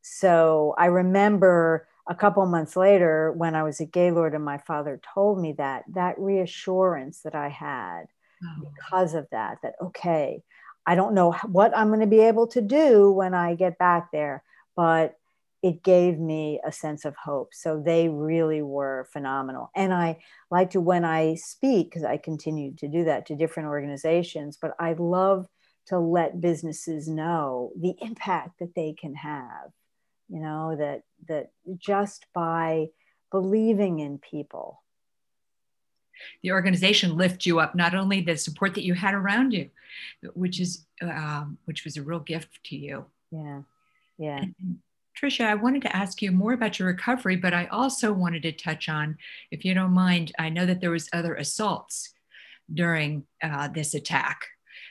So 0.02 0.74
I 0.78 0.86
remember 0.86 1.88
a 2.08 2.14
couple 2.14 2.46
months 2.46 2.76
later 2.76 3.32
when 3.32 3.54
I 3.54 3.64
was 3.64 3.80
at 3.80 3.90
Gaylord 3.90 4.34
and 4.34 4.44
my 4.44 4.58
father 4.58 5.00
told 5.14 5.40
me 5.40 5.54
that, 5.58 5.84
that 5.94 6.18
reassurance 6.18 7.22
that 7.22 7.34
I 7.34 7.48
had 7.48 8.04
oh. 8.44 8.70
because 8.74 9.14
of 9.14 9.26
that, 9.32 9.58
that, 9.62 9.74
okay, 9.82 10.42
I 10.86 10.94
don't 10.94 11.14
know 11.14 11.32
what 11.46 11.76
I'm 11.76 11.88
going 11.88 12.00
to 12.00 12.06
be 12.06 12.20
able 12.20 12.46
to 12.48 12.60
do 12.60 13.10
when 13.10 13.34
I 13.34 13.56
get 13.56 13.78
back 13.78 14.12
there, 14.12 14.44
but 14.76 15.16
it 15.62 15.82
gave 15.82 16.18
me 16.20 16.60
a 16.64 16.70
sense 16.70 17.04
of 17.04 17.16
hope. 17.16 17.48
So 17.52 17.82
they 17.84 18.08
really 18.08 18.62
were 18.62 19.08
phenomenal. 19.12 19.70
And 19.74 19.92
I 19.92 20.18
like 20.48 20.70
to, 20.70 20.80
when 20.80 21.04
I 21.04 21.34
speak, 21.34 21.90
because 21.90 22.04
I 22.04 22.18
continue 22.18 22.74
to 22.76 22.86
do 22.86 23.02
that 23.04 23.26
to 23.26 23.34
different 23.34 23.70
organizations, 23.70 24.58
but 24.60 24.74
I 24.78 24.92
love 24.92 25.48
to 25.86 25.98
let 25.98 26.40
businesses 26.40 27.08
know 27.08 27.72
the 27.76 27.94
impact 28.00 28.58
that 28.58 28.74
they 28.74 28.92
can 28.92 29.14
have 29.14 29.72
you 30.28 30.40
know 30.40 30.76
that 30.76 31.02
that 31.28 31.50
just 31.78 32.26
by 32.34 32.88
believing 33.30 34.00
in 34.00 34.18
people. 34.18 34.82
The 36.42 36.52
organization 36.52 37.16
lift 37.16 37.44
you 37.44 37.60
up 37.60 37.74
not 37.74 37.94
only 37.94 38.22
the 38.22 38.36
support 38.36 38.74
that 38.74 38.84
you 38.84 38.94
had 38.94 39.14
around 39.14 39.52
you 39.52 39.70
which 40.34 40.60
is 40.60 40.86
um, 41.02 41.58
which 41.66 41.84
was 41.84 41.96
a 41.96 42.02
real 42.02 42.20
gift 42.20 42.64
to 42.64 42.76
you. 42.76 43.06
Yeah 43.30 43.62
yeah. 44.18 44.38
And, 44.38 44.78
Trisha, 45.20 45.46
I 45.46 45.54
wanted 45.54 45.82
to 45.82 45.96
ask 45.96 46.20
you 46.20 46.30
more 46.30 46.52
about 46.52 46.78
your 46.78 46.88
recovery, 46.88 47.36
but 47.36 47.54
I 47.54 47.66
also 47.66 48.12
wanted 48.12 48.42
to 48.42 48.52
touch 48.52 48.88
on, 48.88 49.16
if 49.50 49.64
you 49.64 49.72
don't 49.72 49.92
mind, 49.92 50.32
I 50.38 50.50
know 50.50 50.66
that 50.66 50.80
there 50.80 50.90
was 50.90 51.08
other 51.12 51.34
assaults 51.34 52.12
during 52.72 53.24
uh, 53.42 53.68
this 53.68 53.94
attack 53.94 54.46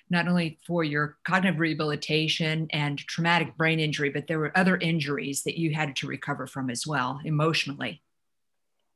not 0.10 0.28
only 0.28 0.60
for 0.66 0.84
your 0.84 1.18
cognitive 1.24 1.60
rehabilitation 1.60 2.68
and 2.72 3.00
traumatic 3.00 3.58
brain 3.58 3.80
injury, 3.80 4.10
but 4.10 4.28
there 4.28 4.40
were 4.40 4.56
other 4.58 4.78
injuries 4.78 5.44
that 5.44 5.58
you 5.58 5.74
had 5.74 5.96
to 5.98 6.08
recover 6.08 6.48
from 6.48 6.70
as 6.70 6.86
well 6.86 7.20
emotionally. 7.24 8.02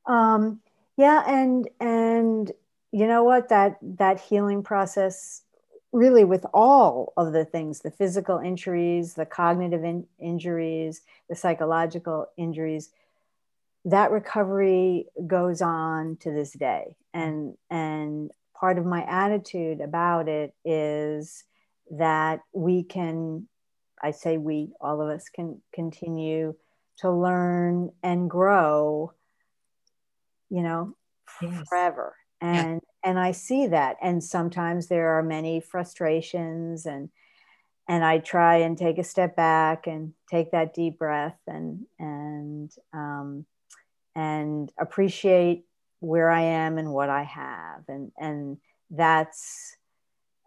Um, 0.05 0.61
yeah, 0.97 1.23
and 1.27 1.69
and 1.79 2.51
you 2.91 3.07
know 3.07 3.23
what 3.23 3.49
that 3.49 3.77
that 3.81 4.19
healing 4.19 4.63
process 4.63 5.43
really 5.91 6.23
with 6.23 6.45
all 6.53 7.13
of 7.17 7.33
the 7.33 7.45
things 7.45 7.79
the 7.79 7.91
physical 7.91 8.37
injuries 8.37 9.15
the 9.15 9.25
cognitive 9.25 9.83
in- 9.83 10.07
injuries 10.19 11.01
the 11.29 11.35
psychological 11.35 12.27
injuries 12.37 12.91
that 13.85 14.11
recovery 14.11 15.07
goes 15.25 15.61
on 15.61 16.15
to 16.17 16.31
this 16.31 16.51
day 16.51 16.95
and 17.13 17.55
and 17.69 18.31
part 18.59 18.77
of 18.77 18.85
my 18.85 19.03
attitude 19.03 19.81
about 19.81 20.27
it 20.27 20.53
is 20.65 21.43
that 21.91 22.41
we 22.53 22.83
can, 22.83 23.47
I 24.01 24.11
say 24.11 24.37
we, 24.37 24.73
all 24.81 25.01
of 25.01 25.09
us 25.09 25.29
can 25.33 25.61
continue 25.73 26.55
to 26.97 27.11
learn 27.11 27.91
and 28.03 28.29
grow, 28.29 29.13
you 30.49 30.61
know, 30.61 30.95
yes. 31.41 31.63
forever. 31.69 32.15
And 32.41 32.81
yeah. 32.83 33.09
and 33.09 33.19
I 33.19 33.31
see 33.31 33.67
that. 33.67 33.97
And 34.01 34.23
sometimes 34.23 34.87
there 34.87 35.17
are 35.17 35.23
many 35.23 35.59
frustrations 35.59 36.85
and 36.85 37.09
and 37.87 38.05
I 38.05 38.19
try 38.19 38.57
and 38.57 38.77
take 38.77 38.99
a 38.99 39.03
step 39.03 39.35
back 39.35 39.87
and 39.87 40.13
take 40.29 40.51
that 40.51 40.73
deep 40.73 40.99
breath 40.99 41.39
and 41.47 41.85
and 41.97 42.71
um, 42.93 43.45
and 44.15 44.71
appreciate 44.79 45.65
where 45.99 46.29
I 46.29 46.41
am 46.41 46.77
and 46.77 46.91
what 46.91 47.09
I 47.09 47.23
have, 47.23 47.83
and 47.87 48.11
and 48.17 48.57
that's 48.89 49.75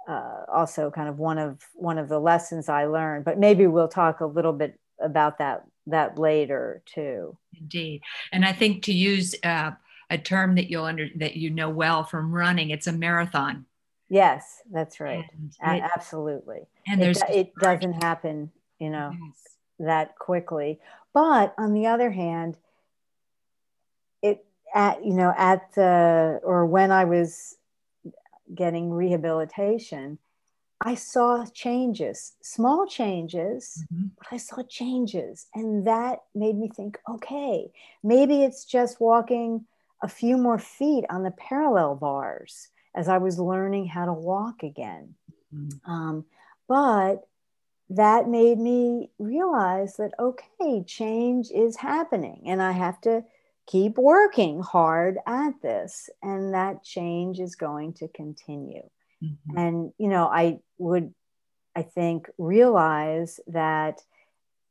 uh, 0.08 0.44
also 0.52 0.90
kind 0.90 1.08
of 1.08 1.18
one 1.18 1.38
of 1.38 1.60
one 1.74 1.98
of 1.98 2.08
the 2.08 2.18
lessons 2.18 2.68
I 2.68 2.86
learned. 2.86 3.24
But 3.24 3.38
maybe 3.38 3.66
we'll 3.66 3.88
talk 3.88 4.20
a 4.20 4.26
little 4.26 4.52
bit 4.52 4.78
about 5.00 5.38
that 5.38 5.64
that 5.86 6.18
later 6.18 6.82
too. 6.86 7.36
Indeed, 7.58 8.02
and 8.32 8.44
I 8.44 8.52
think 8.52 8.82
to 8.84 8.92
use 8.92 9.34
uh, 9.44 9.72
a 10.10 10.18
term 10.18 10.54
that 10.56 10.70
you'll 10.70 10.84
under 10.84 11.08
that 11.16 11.36
you 11.36 11.50
know 11.50 11.70
well 11.70 12.04
from 12.04 12.32
running, 12.32 12.70
it's 12.70 12.86
a 12.86 12.92
marathon. 12.92 13.66
Yes, 14.08 14.60
that's 14.70 15.00
right. 15.00 15.24
It, 15.64 15.82
Absolutely. 15.96 16.68
And 16.86 17.00
it, 17.00 17.04
there's 17.04 17.22
it 17.30 17.54
doesn't 17.54 18.04
happen, 18.04 18.50
you 18.78 18.90
know, 18.90 19.10
yes. 19.12 19.56
that 19.78 20.18
quickly. 20.18 20.80
But 21.14 21.54
on 21.56 21.72
the 21.72 21.86
other 21.86 22.10
hand, 22.10 22.58
at 24.74 25.04
you 25.04 25.14
know 25.14 25.32
at 25.36 25.72
the 25.74 26.40
or 26.42 26.66
when 26.66 26.90
i 26.90 27.04
was 27.04 27.56
getting 28.54 28.90
rehabilitation 28.90 30.18
i 30.80 30.94
saw 30.94 31.44
changes 31.52 32.32
small 32.42 32.86
changes 32.86 33.84
mm-hmm. 33.92 34.06
but 34.18 34.26
i 34.30 34.36
saw 34.36 34.62
changes 34.62 35.46
and 35.54 35.86
that 35.86 36.20
made 36.34 36.56
me 36.56 36.68
think 36.68 36.98
okay 37.08 37.70
maybe 38.02 38.42
it's 38.42 38.64
just 38.64 39.00
walking 39.00 39.64
a 40.02 40.08
few 40.08 40.36
more 40.36 40.58
feet 40.58 41.04
on 41.10 41.22
the 41.22 41.30
parallel 41.32 41.94
bars 41.94 42.68
as 42.94 43.08
i 43.08 43.18
was 43.18 43.38
learning 43.38 43.86
how 43.86 44.04
to 44.04 44.12
walk 44.12 44.62
again 44.62 45.14
mm-hmm. 45.54 45.90
um, 45.90 46.24
but 46.68 47.26
that 47.90 48.26
made 48.26 48.58
me 48.58 49.10
realize 49.18 49.96
that 49.96 50.12
okay 50.18 50.82
change 50.86 51.50
is 51.50 51.76
happening 51.76 52.42
and 52.46 52.62
i 52.62 52.72
have 52.72 53.00
to 53.00 53.22
keep 53.66 53.96
working 53.96 54.60
hard 54.60 55.18
at 55.26 55.52
this 55.62 56.10
and 56.22 56.54
that 56.54 56.82
change 56.82 57.38
is 57.38 57.54
going 57.54 57.92
to 57.92 58.08
continue 58.08 58.82
mm-hmm. 59.22 59.56
and 59.56 59.92
you 59.98 60.08
know 60.08 60.26
i 60.26 60.58
would 60.78 61.14
i 61.76 61.82
think 61.82 62.28
realize 62.38 63.38
that 63.46 64.00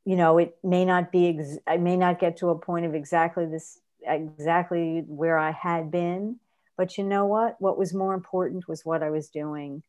you 0.05 0.15
know 0.15 0.38
it 0.38 0.57
may 0.63 0.83
not 0.83 1.12
be 1.12 1.29
ex- 1.29 1.57
i 1.67 1.77
may 1.77 1.95
not 1.95 2.19
get 2.19 2.38
to 2.38 2.50
a 2.50 2.57
point 2.57 2.86
of 2.86 2.93
exactly 2.93 3.45
this 3.45 3.79
exactly 4.05 5.03
where 5.07 5.38
i 5.38 5.51
had 5.51 5.91
been 5.91 6.38
but 6.77 6.98
you 6.98 7.03
know 7.03 7.25
what 7.25 7.55
what 7.60 7.77
was 7.77 7.93
more 7.93 8.13
important 8.13 8.67
was 8.67 8.83
what 8.83 9.03
i 9.03 9.10
was 9.10 9.29
doing 9.29 9.83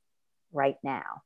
right 0.53 0.77
now 0.83 1.23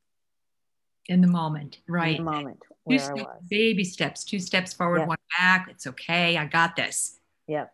In 1.09 1.21
the 1.21 1.29
moment, 1.29 1.79
right? 1.89 2.19
In 2.19 2.25
the 2.25 2.31
moment 2.31 2.63
where 2.85 2.99
steps, 2.99 3.21
I 3.21 3.23
was. 3.23 3.43
Baby 3.49 3.85
steps, 3.85 4.25
two 4.25 4.41
steps 4.41 4.73
forward, 4.73 5.01
yep. 5.01 5.09
one 5.09 5.19
back. 5.39 5.69
It's 5.71 5.87
okay. 5.87 6.37
I 6.37 6.47
got 6.47 6.75
this. 6.77 7.16
Yep. 7.49 7.73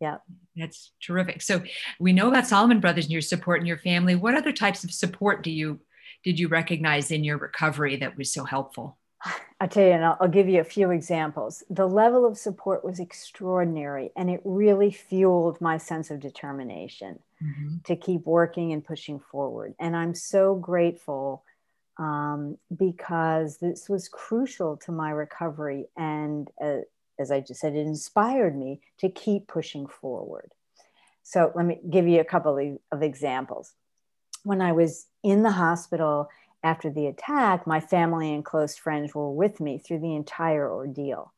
Yep. 0.00 0.22
That's 0.56 0.92
terrific. 1.02 1.42
So 1.42 1.62
we 1.98 2.12
know 2.12 2.28
about 2.28 2.46
Salomon 2.46 2.80
Brothers 2.80 3.04
and 3.04 3.12
your 3.12 3.22
support 3.22 3.60
in 3.60 3.66
your 3.66 3.78
family. 3.78 4.14
What 4.14 4.34
other 4.34 4.52
types 4.52 4.84
of 4.84 4.92
support 4.92 5.42
do 5.42 5.50
you 5.50 5.80
did 6.24 6.38
you 6.38 6.48
recognize 6.48 7.10
in 7.10 7.22
your 7.22 7.36
recovery 7.36 7.96
that 7.96 8.16
was 8.16 8.32
so 8.32 8.44
helpful? 8.44 8.98
I'll 9.60 9.68
tell 9.68 9.84
you, 9.84 9.92
and 9.92 10.04
I'll, 10.04 10.16
I'll, 10.20 10.28
give 10.28 10.48
you 10.48 10.60
a 10.60 10.64
few 10.64 10.90
examples. 10.90 11.62
The 11.70 11.86
level 11.86 12.26
of 12.26 12.36
support 12.36 12.84
was 12.84 13.00
extraordinary, 13.00 14.10
and 14.16 14.28
it 14.28 14.40
really 14.44 14.90
fueled 14.90 15.60
my 15.60 15.78
sense 15.78 16.10
of 16.10 16.20
determination 16.20 17.18
mm-hmm. 17.42 17.76
to 17.84 17.96
keep 17.96 18.26
working 18.26 18.72
and 18.72 18.84
pushing 18.84 19.20
forward. 19.20 19.74
And 19.78 19.96
I'm 19.96 20.14
so 20.14 20.54
grateful 20.54 21.44
um, 21.98 22.58
because 22.76 23.58
this 23.58 23.88
was 23.88 24.08
crucial 24.08 24.76
to 24.78 24.92
my 24.92 25.10
recovery. 25.10 25.86
And 25.96 26.48
uh, 26.62 26.78
as 27.18 27.30
I 27.30 27.40
just 27.40 27.60
said, 27.60 27.74
it 27.74 27.86
inspired 27.86 28.56
me 28.56 28.80
to 28.98 29.08
keep 29.08 29.46
pushing 29.46 29.86
forward. 29.86 30.52
So 31.22 31.52
let 31.54 31.64
me 31.64 31.80
give 31.88 32.06
you 32.06 32.20
a 32.20 32.24
couple 32.24 32.78
of 32.92 33.02
examples. 33.02 33.72
When 34.42 34.60
I 34.60 34.72
was 34.72 35.06
in 35.22 35.42
the 35.42 35.52
hospital 35.52 36.28
after 36.62 36.90
the 36.90 37.06
attack, 37.06 37.66
my 37.66 37.80
family 37.80 38.32
and 38.32 38.44
close 38.44 38.76
friends 38.76 39.14
were 39.14 39.30
with 39.30 39.60
me 39.60 39.78
through 39.78 40.00
the 40.00 40.14
entire 40.14 40.70
ordeal. 40.70 41.32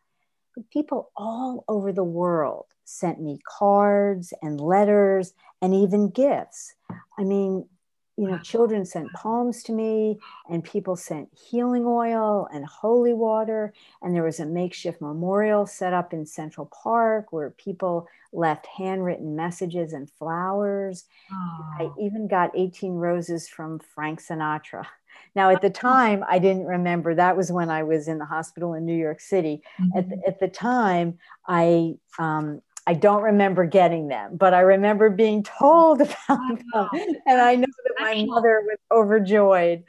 People 0.73 1.11
all 1.17 1.65
over 1.69 1.93
the 1.93 2.05
world 2.05 2.67
sent 2.85 3.21
me 3.21 3.39
cards 3.47 4.33
and 4.43 4.61
letters 4.61 5.35
and 5.61 5.75
even 5.75 6.09
gifts. 6.11 6.75
I 7.19 7.25
mean, 7.25 7.69
you 8.17 8.29
know, 8.29 8.39
children 8.39 8.85
sent 8.85 9.13
poems 9.13 9.63
to 9.65 9.73
me, 9.73 10.19
and 10.49 10.65
people 10.65 10.97
sent 10.97 11.29
healing 11.33 11.85
oil 11.87 12.49
and 12.53 12.65
holy 12.65 13.13
water. 13.13 13.75
And 14.03 14.15
there 14.15 14.23
was 14.23 14.41
a 14.41 14.47
makeshift 14.47 15.01
memorial 15.01 15.67
set 15.67 15.93
up 15.93 16.13
in 16.13 16.25
Central 16.25 16.71
Park 16.83 17.33
where 17.33 17.51
people 17.51 18.09
left 18.33 18.67
handwritten 18.67 19.37
messages 19.37 19.93
and 19.93 20.11
flowers. 20.11 21.05
Oh. 21.31 21.67
I 21.79 21.91
even 22.01 22.27
got 22.27 22.51
18 22.55 22.95
roses 22.95 23.49
from 23.49 23.79
Frank 23.79 24.23
Sinatra. 24.23 24.87
Now, 25.35 25.51
at 25.51 25.61
the 25.61 25.71
time, 25.71 26.25
I 26.29 26.39
didn't 26.39 26.65
remember. 26.65 27.15
That 27.15 27.37
was 27.37 27.53
when 27.53 27.69
I 27.69 27.83
was 27.83 28.09
in 28.09 28.19
the 28.19 28.25
hospital 28.25 28.73
in 28.73 28.87
New 28.87 28.97
York 28.97 29.21
City. 29.21 29.63
Mm-hmm. 29.79 29.99
At, 29.99 30.09
the, 30.09 30.23
at 30.27 30.41
the 30.41 30.49
time, 30.49 31.19
I 31.47 31.95
um, 32.19 32.63
I 32.87 32.95
don't 32.95 33.23
remember 33.23 33.67
getting 33.67 34.09
them, 34.09 34.37
but 34.37 34.55
I 34.55 34.61
remember 34.61 35.11
being 35.11 35.43
told 35.43 36.01
about 36.29 36.63
them. 36.73 36.89
And 37.27 37.41
I 37.41 37.57
know 37.57 37.67
that 37.85 37.95
my 37.99 38.25
mother 38.25 38.63
was 38.65 38.79
overjoyed. 38.93 39.85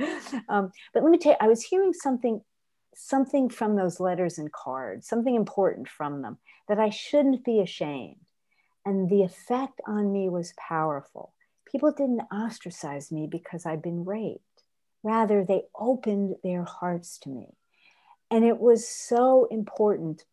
Um, 0.49 0.71
but 0.93 1.03
let 1.03 1.11
me 1.11 1.17
tell 1.17 1.33
you, 1.33 1.37
I 1.39 1.47
was 1.47 1.63
hearing 1.63 1.93
something, 1.93 2.41
something 2.95 3.49
from 3.49 3.75
those 3.75 3.99
letters 3.99 4.39
and 4.39 4.51
cards, 4.51 5.07
something 5.07 5.35
important 5.35 5.87
from 5.87 6.21
them 6.21 6.37
that 6.67 6.79
I 6.79 6.89
shouldn't 6.89 7.45
be 7.45 7.59
ashamed. 7.59 8.17
And 8.83 9.09
the 9.09 9.23
effect 9.23 9.79
on 9.85 10.11
me 10.11 10.29
was 10.29 10.53
powerful. 10.57 11.33
People 11.71 11.91
didn't 11.91 12.21
ostracize 12.31 13.11
me 13.11 13.27
because 13.29 13.65
I'd 13.65 13.81
been 13.81 14.05
raped. 14.05 14.41
Rather, 15.03 15.43
they 15.43 15.63
opened 15.77 16.35
their 16.43 16.63
hearts 16.63 17.19
to 17.19 17.29
me. 17.29 17.47
And 18.31 18.43
it 18.43 18.57
was 18.59 18.87
so 18.87 19.47
important 19.51 20.25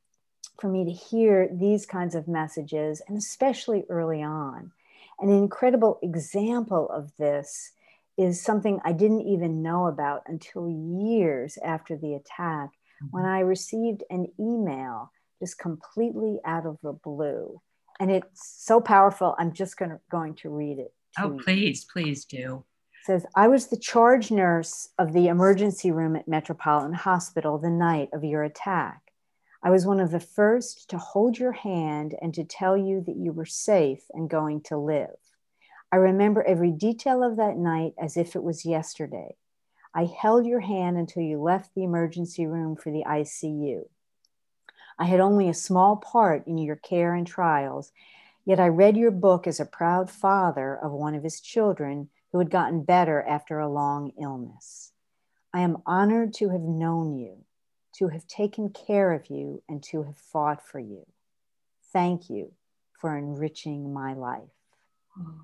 for 0.61 0.68
me 0.68 0.84
to 0.84 0.90
hear 0.90 1.49
these 1.52 1.87
kinds 1.87 2.14
of 2.14 2.28
messages, 2.28 3.02
and 3.08 3.16
especially 3.16 3.84
early 3.88 4.23
on. 4.23 4.73
An 5.20 5.30
incredible 5.30 5.99
example 6.02 6.88
of 6.90 7.16
this 7.16 7.73
is 8.16 8.40
something 8.40 8.80
I 8.84 8.92
didn't 8.92 9.23
even 9.23 9.62
know 9.62 9.87
about 9.87 10.23
until 10.26 10.68
years 10.68 11.58
after 11.64 11.96
the 11.96 12.14
attack 12.14 12.70
mm-hmm. 12.70 13.06
when 13.11 13.25
I 13.25 13.40
received 13.40 14.04
an 14.11 14.28
email 14.38 15.11
just 15.40 15.58
completely 15.58 16.38
out 16.44 16.66
of 16.66 16.78
the 16.82 16.92
blue. 16.92 17.61
And 18.00 18.11
it's 18.11 18.57
so 18.64 18.81
powerful. 18.81 19.35
I'm 19.38 19.52
just 19.52 19.76
gonna, 19.76 20.00
going 20.11 20.35
to 20.37 20.50
read 20.50 20.78
it. 20.78 20.92
To 21.16 21.24
oh, 21.24 21.38
please, 21.42 21.85
please 21.85 22.24
do. 22.24 22.64
It 23.00 23.07
says, 23.07 23.26
I 23.37 23.48
was 23.48 23.66
the 23.66 23.76
charge 23.76 24.31
nurse 24.31 24.88
of 24.98 25.12
the 25.12 25.28
emergency 25.28 25.90
room 25.90 26.16
at 26.16 26.26
Metropolitan 26.26 26.94
Hospital 26.94 27.59
the 27.59 27.70
night 27.70 28.09
of 28.12 28.24
your 28.24 28.42
attack. 28.42 29.03
I 29.66 29.70
was 29.70 29.87
one 29.87 29.98
of 29.98 30.11
the 30.11 30.20
first 30.20 30.90
to 30.90 30.98
hold 30.98 31.38
your 31.38 31.53
hand 31.53 32.14
and 32.20 32.35
to 32.35 32.44
tell 32.44 32.77
you 32.77 33.00
that 33.00 33.16
you 33.16 33.33
were 33.33 33.46
safe 33.46 34.03
and 34.12 34.29
going 34.29 34.61
to 34.64 34.77
live. 34.77 35.16
I 35.90 35.96
remember 35.96 36.42
every 36.42 36.70
detail 36.70 37.22
of 37.22 37.38
that 37.38 37.57
night 37.57 37.94
as 37.98 38.18
if 38.18 38.37
it 38.37 38.42
was 38.42 38.66
yesterday. 38.66 39.37
I 39.94 40.05
held 40.05 40.44
your 40.44 40.61
hand 40.61 40.98
until 40.98 41.22
you 41.22 41.40
left 41.40 41.74
the 41.74 41.83
emergency 41.83 42.46
room 42.46 42.77
for 42.77 42.92
the 42.92 43.05
ICU. 43.07 43.85
I 44.98 45.07
had 45.07 45.20
only 45.20 45.48
a 45.48 45.55
small 45.55 45.96
part 45.96 46.46
in 46.46 46.59
your 46.59 46.77
care 46.77 47.14
and 47.14 47.27
trials, 47.27 47.90
yet 48.44 48.61
I 48.61 48.68
read 48.68 48.98
your 48.98 49.12
book 49.12 49.46
as 49.46 49.61
a 49.61 49.64
proud 49.64 50.11
father 50.11 50.77
of 50.77 50.92
one 50.92 51.14
of 51.14 51.24
his 51.24 51.40
children 51.40 52.11
who 52.33 52.38
had 52.38 52.50
gotten 52.50 52.83
better 52.83 53.22
after 53.22 53.61
a 53.61 53.72
long 53.72 54.12
illness. 54.20 54.92
I 55.55 55.61
am 55.61 55.79
honored 55.87 56.35
to 56.35 56.50
have 56.50 56.61
known 56.61 57.16
you 57.16 57.44
to 57.98 58.09
have 58.09 58.26
taken 58.26 58.70
care 58.70 59.12
of 59.12 59.30
you 59.30 59.62
and 59.68 59.83
to 59.85 60.02
have 60.02 60.16
fought 60.16 60.66
for 60.66 60.78
you. 60.78 61.07
Thank 61.92 62.28
you 62.28 62.52
for 63.00 63.16
enriching 63.16 63.92
my 63.92 64.14
life. 64.14 64.42
Oh. 65.18 65.42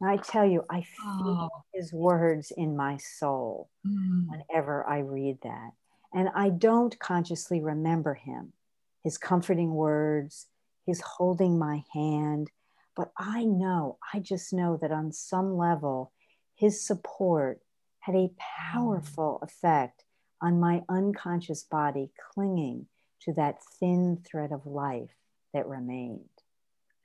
Now, 0.00 0.10
I 0.10 0.16
tell 0.18 0.46
you, 0.46 0.64
I 0.70 0.82
feel 0.82 1.50
oh. 1.52 1.64
his 1.74 1.92
words 1.92 2.52
in 2.56 2.76
my 2.76 2.98
soul 2.98 3.68
mm. 3.84 4.26
whenever 4.28 4.88
I 4.88 4.98
read 4.98 5.38
that. 5.42 5.72
And 6.14 6.30
I 6.34 6.50
don't 6.50 6.98
consciously 6.98 7.60
remember 7.60 8.14
him, 8.14 8.52
his 9.02 9.18
comforting 9.18 9.74
words, 9.74 10.46
his 10.86 11.00
holding 11.00 11.58
my 11.58 11.82
hand. 11.92 12.50
But 12.96 13.12
I 13.18 13.44
know, 13.44 13.98
I 14.14 14.20
just 14.20 14.52
know 14.52 14.78
that 14.80 14.92
on 14.92 15.12
some 15.12 15.56
level, 15.56 16.12
his 16.54 16.84
support 16.84 17.60
had 18.00 18.14
a 18.14 18.30
powerful 18.38 19.40
effect 19.42 20.04
on 20.40 20.60
my 20.60 20.82
unconscious 20.88 21.64
body 21.64 22.10
clinging 22.32 22.86
to 23.22 23.32
that 23.34 23.56
thin 23.80 24.22
thread 24.24 24.52
of 24.52 24.66
life 24.66 25.10
that 25.52 25.66
remained. 25.66 26.28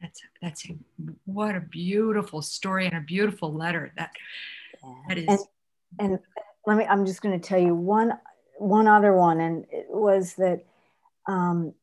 That's 0.02 0.22
that's 0.42 0.70
a, 0.70 0.76
what 1.26 1.56
a 1.56 1.62
beautiful 1.62 2.42
story 2.42 2.86
and 2.88 2.98
a 2.98 3.02
beautiful 3.02 3.54
letter. 3.54 3.92
That 3.98 4.12
yeah. 4.84 4.94
that 5.08 5.18
is. 5.18 5.28
And, 5.28 5.40
and 6.00 6.20
let 6.68 6.78
me. 6.78 6.86
I'm 6.86 7.06
just 7.06 7.22
going 7.22 7.40
to 7.40 7.48
tell 7.48 7.60
you 7.60 7.74
one 7.74 8.14
one 8.58 8.88
other 8.88 9.14
one, 9.14 9.40
and 9.40 9.66
it 9.72 9.88
was 9.90 10.34
that 10.36 10.66
um, 11.28 11.74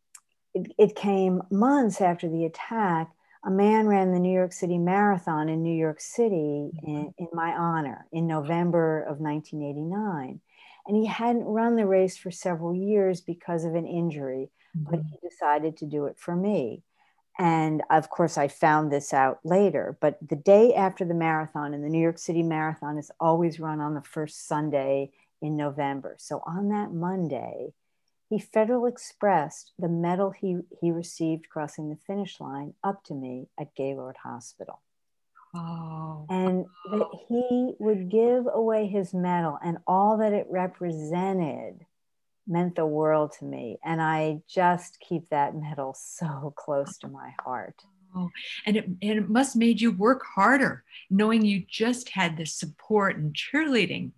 it, 0.55 0.73
it 0.79 0.97
came 0.97 1.43
months 1.51 2.01
after 2.01 2.29
the 2.29 2.45
attack. 2.45 3.11
A 3.43 3.51
man 3.51 3.87
ran 3.87 4.13
the 4.13 4.19
New 4.19 4.33
York 4.33 4.53
City 4.53 4.77
Marathon 4.77 5.49
in 5.49 5.63
New 5.63 5.75
York 5.75 5.99
City 5.99 6.71
mm-hmm. 6.77 6.87
in, 6.87 7.15
in 7.17 7.29
my 7.33 7.53
honor 7.53 8.07
in 8.13 8.27
November 8.27 9.01
of 9.01 9.19
1989 9.19 10.41
and 10.87 10.97
he 10.97 11.07
hadn't 11.07 11.45
run 11.45 11.77
the 11.77 11.87
race 11.87 12.17
for 12.17 12.31
several 12.31 12.75
years 12.75 13.21
because 13.21 13.65
of 13.65 13.75
an 13.75 13.87
injury, 13.87 14.51
mm-hmm. 14.77 14.91
but 14.91 15.01
he 15.01 15.29
decided 15.29 15.77
to 15.79 15.87
do 15.87 16.07
it 16.07 16.19
for 16.19 16.35
me. 16.35 16.83
And 17.39 17.83
of 17.91 18.11
course, 18.11 18.37
I 18.37 18.49
found 18.49 18.93
this 18.93 19.15
out 19.15 19.39
later. 19.45 19.97
But 20.01 20.19
the 20.27 20.37
day 20.37 20.75
after 20.75 21.05
the 21.05 21.15
marathon, 21.15 21.73
and 21.73 21.83
the 21.83 21.89
New 21.89 22.03
York 22.03 22.19
City 22.19 22.43
Marathon 22.43 22.99
is 22.99 23.11
always 23.19 23.61
run 23.61 23.81
on 23.81 23.95
the 23.95 24.03
first 24.03 24.47
Sunday 24.47 25.11
in 25.41 25.57
November. 25.57 26.17
So 26.19 26.43
on 26.47 26.69
that 26.69 26.93
Monday, 26.93 27.73
he 28.29 28.39
Federal 28.39 28.87
Expressed 28.87 29.73
the 29.79 29.89
medal 29.89 30.31
he, 30.31 30.59
he 30.81 30.91
received 30.91 31.49
crossing 31.49 31.89
the 31.89 31.97
finish 31.97 32.41
line 32.41 32.75
up 32.85 33.03
to 33.05 33.15
me 33.15 33.49
at 33.59 33.75
Gaylord 33.75 34.19
Hospital. 34.23 34.81
Oh. 35.55 36.27
And 36.29 36.67
that 36.91 37.09
he 37.29 37.75
would 37.79 38.09
give 38.09 38.47
away 38.53 38.87
his 38.87 39.13
medal 39.13 39.59
and 39.63 39.79
all 39.87 40.19
that 40.19 40.33
it 40.33 40.47
represented 40.49 41.87
meant 42.47 42.77
the 42.77 42.87
world 42.87 43.33
to 43.39 43.45
me. 43.45 43.79
And 43.85 44.01
I 44.01 44.43
just 44.49 44.99
keep 45.01 45.29
that 45.31 45.55
medal 45.55 45.95
so 45.95 46.53
close 46.57 46.99
to 46.99 47.09
my 47.09 47.35
heart. 47.45 47.83
Oh, 48.15 48.29
and 48.67 48.77
it, 48.77 48.87
and 48.87 48.99
it 49.03 49.29
must 49.29 49.55
made 49.55 49.81
you 49.81 49.93
work 49.93 50.25
harder 50.25 50.83
knowing 51.11 51.45
you 51.45 51.65
just 51.69 52.09
had 52.09 52.37
the 52.37 52.45
support 52.45 53.17
and 53.17 53.33
cheerleading 53.33 54.11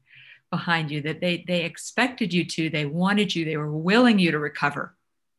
behind 0.51 0.91
you 0.91 1.03
that 1.03 1.21
they 1.21 1.45
they 1.47 1.65
expected 1.65 2.33
you 2.33 2.45
to 2.45 2.71
they 2.71 2.87
wanted 2.87 3.35
you 3.35 3.45
they 3.45 3.57
were 3.59 3.77
willing 3.77 4.19
you 4.19 4.31
to 4.31 4.39
recover 4.39 4.95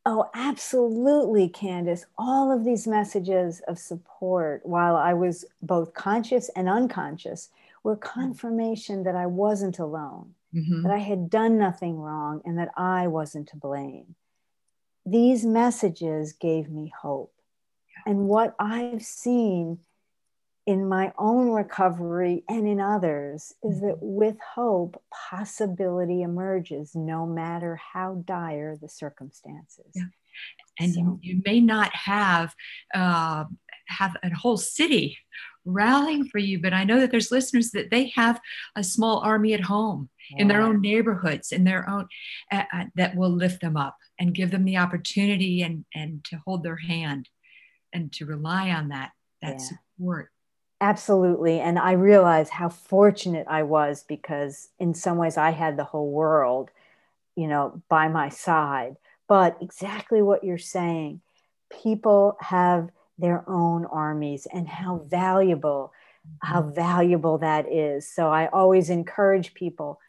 Oh, 0.06 0.30
absolutely, 0.34 1.48
Candace. 1.48 2.06
All 2.18 2.52
of 2.52 2.66
these 2.66 2.86
messages 2.88 3.62
of 3.68 3.80
support, 3.80 4.66
while 4.66 4.98
I 4.98 5.13
was 5.13 5.46
both 5.62 5.94
conscious 5.94 6.50
and 6.56 6.68
unconscious, 6.68 7.50
were 7.84 7.96
confirmation 7.96 9.04
that 9.04 9.16
I 9.16 9.28
wasn't 9.28 9.80
alone, 9.80 10.36
mm-hmm. 10.54 10.84
that 10.84 10.92
I 10.92 10.98
had 10.98 11.30
done 11.30 11.58
nothing 11.58 11.98
wrong, 12.00 12.42
and 12.44 12.58
that 12.58 12.72
I 12.76 13.08
wasn't 13.08 13.48
to 13.50 13.58
blame. 13.58 14.16
These 15.06 15.46
messages 15.46 16.34
gave 16.34 16.70
me 16.70 16.92
hope. 17.02 17.34
And 18.06 18.28
what 18.28 18.56
I've 18.60 19.04
seen 19.04 19.80
in 20.65 20.88
my 20.88 21.12
own 21.17 21.49
recovery 21.49 22.43
and 22.47 22.67
in 22.67 22.80
others 22.80 23.54
is 23.63 23.82
that 23.82 23.95
mm-hmm. 23.95 24.15
with 24.15 24.38
hope, 24.56 25.02
possibility 25.30 26.21
emerges 26.21 26.95
no 26.95 27.26
matter 27.26 27.76
how 27.76 28.23
dire 28.26 28.78
the 28.78 28.89
circumstances. 28.89 29.91
Yeah. 29.93 30.04
And 30.80 30.93
so. 30.93 30.99
you, 31.02 31.19
you 31.21 31.41
may 31.45 31.60
not 31.60 31.93
have 31.93 32.56
uh, 32.93 33.45
have 33.88 34.15
a 34.23 34.34
whole 34.34 34.58
city 34.58 35.17
rallying 35.65 36.26
for 36.26 36.39
you, 36.39 36.60
but 36.60 36.73
I 36.73 36.84
know 36.84 36.99
that 36.99 37.12
there's 37.12 37.32
listeners 37.32 37.71
that 37.71 37.91
they 37.91 38.08
have 38.15 38.39
a 38.76 38.84
small 38.84 39.19
army 39.19 39.54
at 39.54 39.62
home 39.62 40.10
yeah. 40.32 40.41
in 40.41 40.47
their 40.47 40.62
own 40.62 40.82
neighborhoods, 40.82 41.52
in 41.52 41.63
their 41.63 41.88
own 41.89 42.08
uh, 42.52 42.63
uh, 42.73 42.86
that 42.95 43.15
will 43.15 43.30
lift 43.30 43.62
them 43.62 43.78
up 43.78 43.97
and 44.19 44.34
give 44.34 44.52
them 44.52 44.65
the 44.65 44.78
opportunity 44.78 45.62
and 45.62 45.86
and 45.93 46.23
to 46.26 46.41
hold 46.45 46.63
their 46.63 46.78
hand 46.78 47.30
and 47.91 48.12
to 48.13 48.26
rely 48.26 48.71
on 48.71 48.89
that 48.89 49.12
that 49.41 49.60
yeah. 49.60 49.67
support 49.97 50.30
Absolutely. 50.84 51.62
And 51.62 51.80
I 51.80 51.93
realized 51.93 52.52
how 52.52 52.67
fortunate 52.67 53.48
I 53.50 53.63
was 53.63 54.04
because, 54.04 54.67
in 54.80 54.93
some 54.93 55.17
ways, 55.17 55.38
I 55.38 55.52
had 55.52 55.78
the 55.78 55.86
whole 55.86 56.12
world, 56.12 56.72
you 57.38 57.48
know, 57.48 57.82
by 57.88 58.10
my 58.10 58.28
side. 58.28 58.98
But 59.30 59.58
exactly 59.62 60.22
what 60.22 60.43
you're 60.43 60.58
saying 60.58 61.22
people 61.82 62.38
have 62.41 62.89
their 63.17 63.50
own 63.50 63.86
armies 63.86 64.46
and 64.54 64.67
how 64.67 64.98
valuable, 65.08 65.93
how 66.41 66.62
mm-hmm. 66.62 66.76
valuable 66.76 67.38
that 67.38 67.72
is. 67.72 68.06
So 68.08 68.30
I 68.30 68.48
always 68.48 68.89
encourage 68.89 69.54
people, 69.54 70.02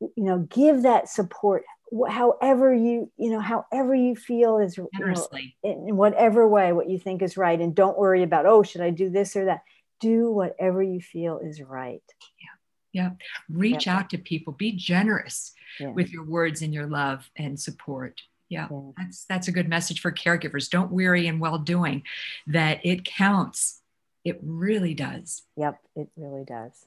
you 0.00 0.24
know, 0.24 0.40
give 0.40 0.82
that 0.82 1.08
support 1.08 1.62
however 2.08 2.74
you 2.74 3.12
you 3.16 3.30
know 3.30 3.38
however 3.38 3.94
you 3.94 4.16
feel 4.16 4.58
is 4.58 4.76
you 4.76 4.88
know, 4.98 5.14
in 5.62 5.96
whatever 5.96 6.48
way 6.48 6.72
what 6.72 6.90
you 6.90 6.98
think 6.98 7.22
is 7.22 7.36
right 7.36 7.60
and 7.60 7.72
don't 7.74 7.96
worry 7.96 8.24
about 8.24 8.46
oh 8.46 8.64
should 8.64 8.80
i 8.80 8.90
do 8.90 9.08
this 9.10 9.36
or 9.36 9.44
that 9.44 9.60
do 10.04 10.30
whatever 10.30 10.82
you 10.82 11.00
feel 11.00 11.38
is 11.38 11.62
right. 11.62 12.02
Yeah. 12.38 13.02
Yeah. 13.02 13.10
Reach 13.48 13.86
yeah. 13.86 13.96
out 13.96 14.10
to 14.10 14.18
people. 14.18 14.52
Be 14.52 14.72
generous 14.72 15.52
yeah. 15.80 15.90
with 15.90 16.12
your 16.12 16.24
words 16.24 16.62
and 16.62 16.74
your 16.74 16.86
love 16.86 17.28
and 17.36 17.58
support. 17.58 18.20
Yeah. 18.50 18.68
yeah. 18.70 18.90
That's 18.98 19.24
that's 19.24 19.48
a 19.48 19.52
good 19.52 19.68
message 19.68 20.00
for 20.00 20.12
caregivers. 20.12 20.68
Don't 20.68 20.92
weary 20.92 21.26
in 21.26 21.38
well 21.38 21.58
doing. 21.58 22.02
That 22.46 22.84
it 22.84 23.04
counts. 23.04 23.80
It 24.24 24.38
really 24.42 24.94
does. 24.94 25.42
Yep, 25.56 25.80
it 25.96 26.08
really 26.16 26.44
does. 26.44 26.86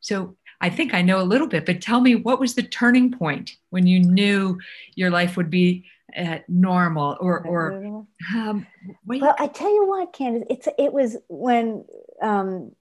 So 0.00 0.36
I 0.60 0.70
think 0.70 0.94
I 0.94 1.02
know 1.02 1.20
a 1.20 1.30
little 1.32 1.48
bit, 1.48 1.66
but 1.66 1.80
tell 1.80 2.00
me 2.00 2.14
what 2.14 2.38
was 2.38 2.54
the 2.54 2.62
turning 2.62 3.10
point 3.10 3.56
when 3.70 3.86
you 3.86 4.00
knew 4.00 4.58
your 4.94 5.10
life 5.10 5.36
would 5.36 5.50
be 5.50 5.86
uh, 6.16 6.38
normal 6.48 7.16
or 7.20 7.46
or 7.46 8.06
um, 8.34 8.66
well 9.04 9.34
i 9.38 9.46
tell 9.48 9.72
you 9.72 9.86
what 9.86 10.12
candace 10.12 10.46
it's 10.48 10.68
it 10.78 10.92
was 10.92 11.16
when 11.28 11.84
um, 12.22 12.72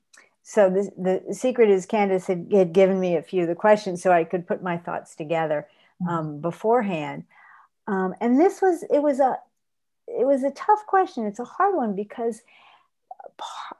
so 0.43 0.69
the, 0.69 0.91
the 1.25 1.33
secret 1.33 1.69
is 1.69 1.85
candace 1.85 2.27
had, 2.27 2.47
had 2.51 2.71
given 2.71 2.99
me 2.99 3.15
a 3.15 3.21
few 3.21 3.41
of 3.41 3.47
the 3.47 3.55
questions 3.55 4.01
so 4.03 4.11
i 4.11 4.23
could 4.23 4.47
put 4.47 4.61
my 4.61 4.77
thoughts 4.77 5.15
together 5.15 5.67
mm-hmm. 6.01 6.09
um, 6.09 6.41
beforehand. 6.41 7.23
Um, 7.87 8.15
and 8.19 8.39
this 8.39 8.61
was 8.61 8.83
it 8.89 9.01
was 9.01 9.19
a 9.19 9.37
it 10.07 10.25
was 10.25 10.43
a 10.43 10.51
tough 10.51 10.85
question. 10.87 11.25
It's 11.25 11.39
a 11.39 11.45
hard 11.45 11.75
one 11.75 11.95
because 11.95 12.41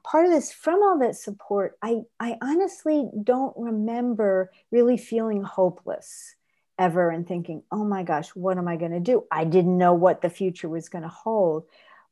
part 0.04 0.26
of 0.26 0.32
this 0.32 0.52
from 0.52 0.82
all 0.84 1.00
that 1.00 1.16
support 1.16 1.78
i 1.82 2.02
i 2.20 2.36
honestly 2.42 3.08
don't 3.24 3.54
remember 3.56 4.52
really 4.72 4.98
feeling 4.98 5.42
hopeless 5.44 6.36
ever 6.78 7.10
and 7.10 7.28
thinking, 7.28 7.64
oh 7.72 7.84
my 7.84 8.04
gosh, 8.04 8.30
what 8.30 8.58
am 8.58 8.68
I 8.68 8.76
going 8.76 8.92
to 8.92 9.00
do? 9.00 9.26
I 9.32 9.44
didn't 9.44 9.78
know 9.78 9.94
what 9.94 10.22
the 10.22 10.30
future 10.30 10.70
was 10.70 10.90
going 10.90 11.04
to 11.04 11.10
hold. 11.10 11.66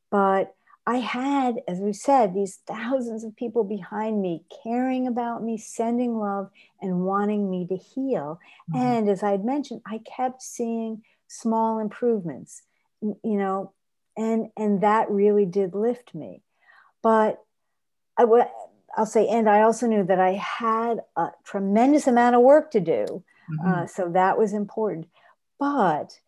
But 0.09 0.55
I 0.85 0.97
had, 0.97 1.61
as 1.67 1.79
we 1.79 1.93
said, 1.93 2.33
these 2.33 2.59
thousands 2.67 3.23
of 3.23 3.35
people 3.35 3.63
behind 3.63 4.21
me 4.21 4.43
caring 4.63 5.07
about 5.07 5.43
me, 5.43 5.57
sending 5.57 6.17
love, 6.17 6.49
and 6.81 7.01
wanting 7.01 7.49
me 7.49 7.65
to 7.67 7.75
heal. 7.75 8.39
Mm-hmm. 8.71 8.81
And 8.81 9.09
as 9.09 9.23
I 9.23 9.31
had 9.31 9.45
mentioned, 9.45 9.81
I 9.85 9.99
kept 9.99 10.41
seeing 10.41 11.03
small 11.27 11.79
improvements, 11.79 12.61
you 13.01 13.17
know, 13.23 13.71
and 14.17 14.49
and 14.57 14.81
that 14.81 15.09
really 15.09 15.45
did 15.45 15.73
lift 15.73 16.13
me. 16.13 16.41
But 17.01 17.41
I 18.17 18.25
would 18.25 18.45
I'll 18.95 19.05
say, 19.05 19.27
and 19.27 19.49
I 19.49 19.61
also 19.63 19.87
knew 19.87 20.03
that 20.03 20.19
I 20.19 20.33
had 20.33 20.99
a 21.15 21.29
tremendous 21.43 22.07
amount 22.07 22.35
of 22.35 22.41
work 22.41 22.71
to 22.71 22.79
do 22.79 23.23
Mm-hmm. 23.51 23.67
Uh, 23.67 23.87
so 23.87 24.09
that 24.09 24.37
was 24.37 24.53
important. 24.53 25.07
But 25.59 26.19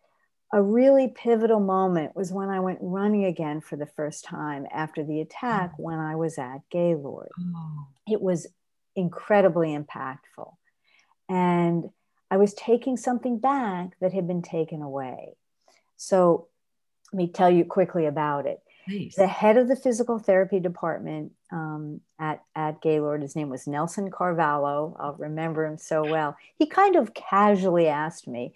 a 0.52 0.62
really 0.62 1.08
pivotal 1.08 1.60
moment 1.60 2.14
was 2.14 2.32
when 2.32 2.48
I 2.48 2.60
went 2.60 2.78
running 2.80 3.24
again 3.24 3.60
for 3.60 3.76
the 3.76 3.86
first 3.86 4.24
time 4.24 4.66
after 4.72 5.02
the 5.02 5.20
attack 5.20 5.72
oh. 5.72 5.82
when 5.82 5.98
I 5.98 6.16
was 6.16 6.38
at 6.38 6.60
Gaylord. 6.70 7.30
Oh. 7.38 7.86
It 8.08 8.20
was 8.20 8.46
incredibly 8.94 9.76
impactful. 9.76 10.54
And 11.28 11.90
I 12.30 12.36
was 12.36 12.54
taking 12.54 12.96
something 12.96 13.38
back 13.38 13.98
that 14.00 14.12
had 14.12 14.26
been 14.26 14.42
taken 14.42 14.82
away. 14.82 15.36
So 15.96 16.48
let 17.12 17.18
me 17.18 17.28
tell 17.28 17.50
you 17.50 17.64
quickly 17.64 18.06
about 18.06 18.46
it. 18.46 18.60
Nice. 18.88 19.16
The 19.16 19.26
head 19.26 19.56
of 19.56 19.68
the 19.68 19.76
physical 19.76 20.18
therapy 20.18 20.60
department 20.60 21.32
um, 21.50 22.00
at, 22.18 22.42
at 22.54 22.80
Gaylord, 22.80 23.22
his 23.22 23.34
name 23.34 23.48
was 23.48 23.66
Nelson 23.66 24.10
Carvalho. 24.10 24.96
I'll 24.98 25.14
remember 25.14 25.64
him 25.64 25.78
so 25.78 26.04
well. 26.04 26.36
He 26.56 26.66
kind 26.66 26.96
of 26.96 27.14
casually 27.14 27.88
asked 27.88 28.28
me 28.28 28.54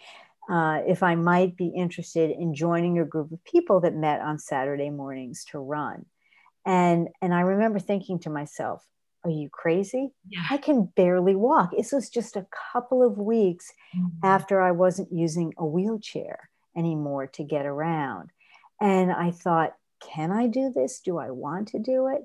uh, 0.49 0.81
if 0.87 1.03
I 1.03 1.14
might 1.14 1.57
be 1.57 1.69
interested 1.69 2.31
in 2.31 2.55
joining 2.55 2.99
a 2.99 3.05
group 3.05 3.33
of 3.33 3.45
people 3.45 3.81
that 3.81 3.95
met 3.95 4.21
on 4.21 4.38
Saturday 4.38 4.90
mornings 4.90 5.45
to 5.47 5.59
run. 5.59 6.07
And, 6.66 7.09
and 7.23 7.35
I 7.35 7.40
remember 7.40 7.79
thinking 7.79 8.19
to 8.21 8.31
myself, 8.31 8.85
are 9.25 9.31
you 9.31 9.49
crazy? 9.51 10.12
Yeah. 10.29 10.45
I 10.51 10.57
can 10.57 10.85
barely 10.97 11.37
walk. 11.37 11.73
This 11.77 11.93
was 11.93 12.09
just 12.09 12.37
a 12.37 12.47
couple 12.73 13.07
of 13.07 13.19
weeks 13.19 13.71
mm-hmm. 13.97 14.09
after 14.23 14.61
I 14.61 14.71
wasn't 14.71 15.12
using 15.12 15.53
a 15.59 15.66
wheelchair 15.66 16.49
anymore 16.77 17.27
to 17.27 17.45
get 17.45 17.66
around. 17.66 18.31
And 18.81 19.12
I 19.12 19.31
thought, 19.31 19.75
can 20.00 20.30
I 20.30 20.46
do 20.46 20.72
this? 20.74 21.00
Do 21.00 21.18
I 21.18 21.30
want 21.30 21.68
to 21.68 21.78
do 21.78 22.08
it? 22.08 22.22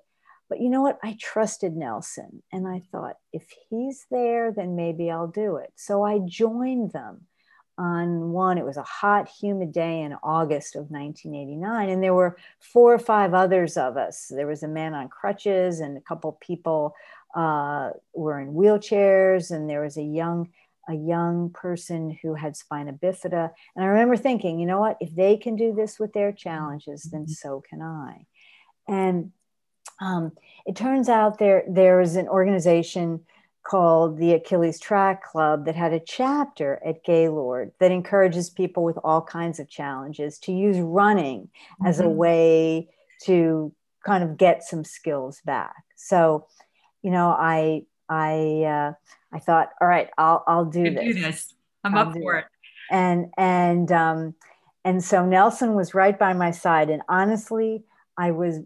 But 0.50 0.62
you 0.62 0.70
know 0.70 0.82
what? 0.82 1.00
I 1.04 1.18
trusted 1.20 1.76
Nelson 1.76 2.44
and 2.52 2.68
I 2.68 2.84
thought, 2.92 3.16
if 3.34 3.48
he's 3.70 4.06
there, 4.12 4.52
then 4.52 4.76
maybe 4.76 5.10
I'll 5.10 5.28
do 5.28 5.58
it. 5.58 5.72
So 5.76 6.04
I 6.04 6.20
joined 6.20 6.92
them 6.92 7.22
on 7.78 8.32
one, 8.32 8.58
it 8.58 8.66
was 8.66 8.78
a 8.78 8.84
hot, 8.84 9.28
humid 9.28 9.74
day 9.74 10.02
in 10.02 10.16
August 10.24 10.76
of 10.76 10.92
1989. 10.92 11.90
And 11.90 12.02
there 12.02 12.14
were 12.14 12.38
four 12.60 12.94
or 12.94 13.00
five 13.00 13.34
others 13.34 13.76
of 13.76 13.98
us. 13.98 14.32
There 14.34 14.48
was 14.48 14.64
a 14.64 14.68
man 14.68 14.94
on 14.94 15.10
crutches 15.10 15.82
and 15.82 15.98
a 15.98 16.02
couple 16.02 16.38
people 16.42 16.96
uh, 17.36 17.90
were 18.14 18.40
in 18.40 18.54
wheelchairs, 18.54 19.52
and 19.52 19.70
there 19.70 19.82
was 19.82 19.98
a 19.98 20.04
young 20.04 20.50
a 20.88 20.94
young 20.94 21.50
person 21.50 22.18
who 22.22 22.36
had 22.36 22.56
spina 22.56 22.94
bifida. 22.94 23.52
And 23.76 23.86
I 23.86 23.88
remember 23.88 24.18
thinking, 24.18 24.60
you 24.60 24.66
know 24.66 24.80
what? 24.80 24.98
If 25.00 25.16
they 25.16 25.38
can 25.38 25.56
do 25.56 25.74
this 25.74 26.00
with 26.00 26.14
their 26.14 26.32
challenges, 26.32 27.04
then 27.04 27.24
mm-hmm. 27.24 27.32
so 27.32 27.64
can 27.68 27.82
I. 27.82 28.26
And 28.88 29.32
um, 30.00 30.34
it 30.66 30.76
turns 30.76 31.10
out 31.10 31.40
there 31.40 31.64
there 31.68 32.02
is 32.02 32.16
an 32.16 32.28
organization 32.28 33.22
called 33.66 34.18
the 34.18 34.34
Achilles 34.34 34.80
Track 34.80 35.24
Club 35.24 35.66
that 35.66 35.76
had 35.76 35.92
a 35.92 36.00
chapter 36.00 36.80
at 36.86 37.04
Gaylord 37.04 37.72
that 37.80 37.92
encourages 37.92 38.50
people 38.50 38.84
with 38.84 38.98
all 39.04 39.22
kinds 39.22 39.60
of 39.60 39.68
challenges 39.68 40.38
to 40.40 40.52
use 40.52 40.78
running 40.78 41.42
mm-hmm. 41.42 41.88
as 41.88 42.00
a 42.00 42.04
mm-hmm. 42.04 42.16
way 42.16 42.90
to 43.24 43.74
kind 44.06 44.24
of 44.24 44.38
get 44.38 44.64
some 44.64 44.84
skills 44.84 45.42
back. 45.46 45.84
So, 45.96 46.46
you 47.02 47.10
know, 47.10 47.30
I 47.30 47.84
I 48.10 48.64
uh, 48.64 48.94
I 49.34 49.40
thought, 49.40 49.70
all 49.82 49.88
right, 49.88 50.10
I'll 50.18 50.44
I'll 50.48 50.66
do 50.66 50.92
this. 50.92 51.04
do 51.04 51.22
this. 51.22 51.54
I'm 51.84 51.96
I'll 51.96 52.10
up 52.10 52.14
for 52.14 52.36
it. 52.36 52.46
it. 52.46 52.46
And 52.92 53.34
and 53.38 53.92
um, 53.92 54.36
and 54.84 55.04
so 55.04 55.26
Nelson 55.26 55.74
was 55.74 55.94
right 55.94 56.18
by 56.18 56.34
my 56.34 56.52
side, 56.52 56.90
and 56.90 57.02
honestly, 57.10 57.84
I 58.18 58.32
was 58.32 58.60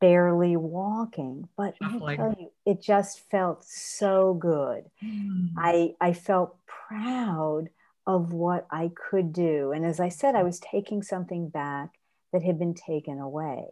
barely 0.00 0.56
walking, 0.56 1.48
but 1.56 1.74
I 1.82 2.16
tell 2.16 2.34
you, 2.38 2.52
it 2.66 2.82
just 2.82 3.20
felt 3.30 3.64
so 3.64 4.34
good. 4.34 4.84
Mm. 5.04 5.52
I 5.56 5.94
I 6.00 6.12
felt 6.12 6.56
proud 6.66 7.68
of 8.06 8.32
what 8.32 8.66
I 8.70 8.92
could 9.10 9.32
do, 9.32 9.72
and 9.72 9.84
as 9.84 10.00
I 10.00 10.10
said, 10.10 10.34
I 10.34 10.42
was 10.42 10.60
taking 10.60 11.02
something 11.02 11.48
back 11.48 11.90
that 12.32 12.42
had 12.42 12.58
been 12.58 12.74
taken 12.74 13.18
away. 13.18 13.64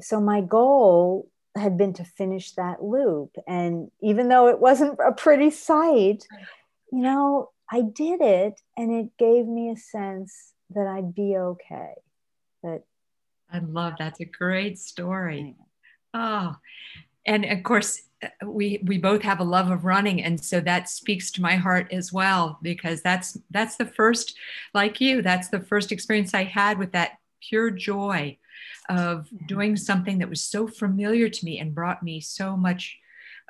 So 0.00 0.20
my 0.20 0.42
goal 0.42 1.28
had 1.58 1.76
been 1.76 1.92
to 1.94 2.04
finish 2.04 2.52
that 2.52 2.82
loop. 2.82 3.36
And 3.46 3.90
even 4.02 4.28
though 4.28 4.48
it 4.48 4.60
wasn't 4.60 4.98
a 5.04 5.12
pretty 5.12 5.50
sight, 5.50 6.26
you 6.92 7.02
know, 7.02 7.50
I 7.70 7.82
did 7.82 8.20
it 8.20 8.60
and 8.76 8.92
it 8.92 9.16
gave 9.18 9.46
me 9.46 9.70
a 9.70 9.76
sense 9.76 10.52
that 10.70 10.86
I'd 10.86 11.14
be 11.14 11.36
okay. 11.36 11.94
That 12.62 12.82
I 13.52 13.60
love 13.60 13.94
that's 13.98 14.20
a 14.20 14.24
great 14.24 14.78
story. 14.78 15.54
Oh, 16.14 16.56
and 17.26 17.44
of 17.44 17.62
course, 17.62 18.02
uh, 18.22 18.46
we 18.46 18.80
we 18.84 18.98
both 18.98 19.22
have 19.22 19.40
a 19.40 19.44
love 19.44 19.70
of 19.70 19.84
running, 19.84 20.22
and 20.22 20.42
so 20.42 20.60
that 20.60 20.88
speaks 20.88 21.30
to 21.32 21.42
my 21.42 21.56
heart 21.56 21.88
as 21.92 22.12
well 22.12 22.58
because 22.62 23.02
that's 23.02 23.38
that's 23.50 23.76
the 23.76 23.86
first, 23.86 24.36
like 24.74 25.00
you, 25.00 25.22
that's 25.22 25.48
the 25.48 25.60
first 25.60 25.92
experience 25.92 26.34
I 26.34 26.44
had 26.44 26.78
with 26.78 26.92
that 26.92 27.18
pure 27.40 27.70
joy 27.70 28.36
of 28.88 29.28
doing 29.46 29.76
something 29.76 30.18
that 30.18 30.28
was 30.28 30.42
so 30.42 30.66
familiar 30.66 31.28
to 31.28 31.44
me 31.44 31.58
and 31.58 31.74
brought 31.74 32.02
me 32.02 32.20
so 32.20 32.56
much 32.56 32.98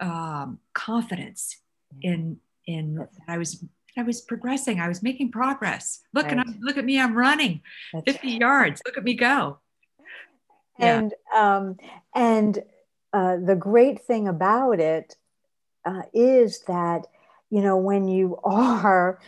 um, 0.01 0.59
confidence 0.75 1.57
in 2.03 2.38
in 2.66 2.97
that 2.97 3.09
I 3.27 3.38
was 3.38 3.64
I 3.97 4.03
was 4.03 4.21
progressing. 4.21 4.81
I 4.81 4.88
was 4.88 5.03
making 5.03 5.33
progress. 5.33 6.01
Look, 6.14 6.25
right. 6.25 6.33
and 6.33 6.40
I'm, 6.40 6.59
look 6.61 6.77
at 6.77 6.85
me. 6.85 7.01
I'm 7.01 7.16
running 7.16 7.62
That's 7.92 8.12
50 8.12 8.29
right. 8.29 8.40
yards. 8.40 8.83
Look 8.87 8.97
at 8.97 9.05
me 9.05 9.14
go. 9.14 9.59
And 10.79 11.12
yeah. 11.33 11.57
um, 11.57 11.77
and 12.14 12.59
uh, 13.12 13.37
the 13.44 13.57
great 13.57 14.03
thing 14.03 14.29
about 14.29 14.79
it 14.79 15.16
uh, 15.85 16.03
is 16.14 16.61
that 16.68 17.07
you 17.51 17.61
know 17.61 17.77
when 17.77 18.07
you 18.07 18.38
are 18.44 19.18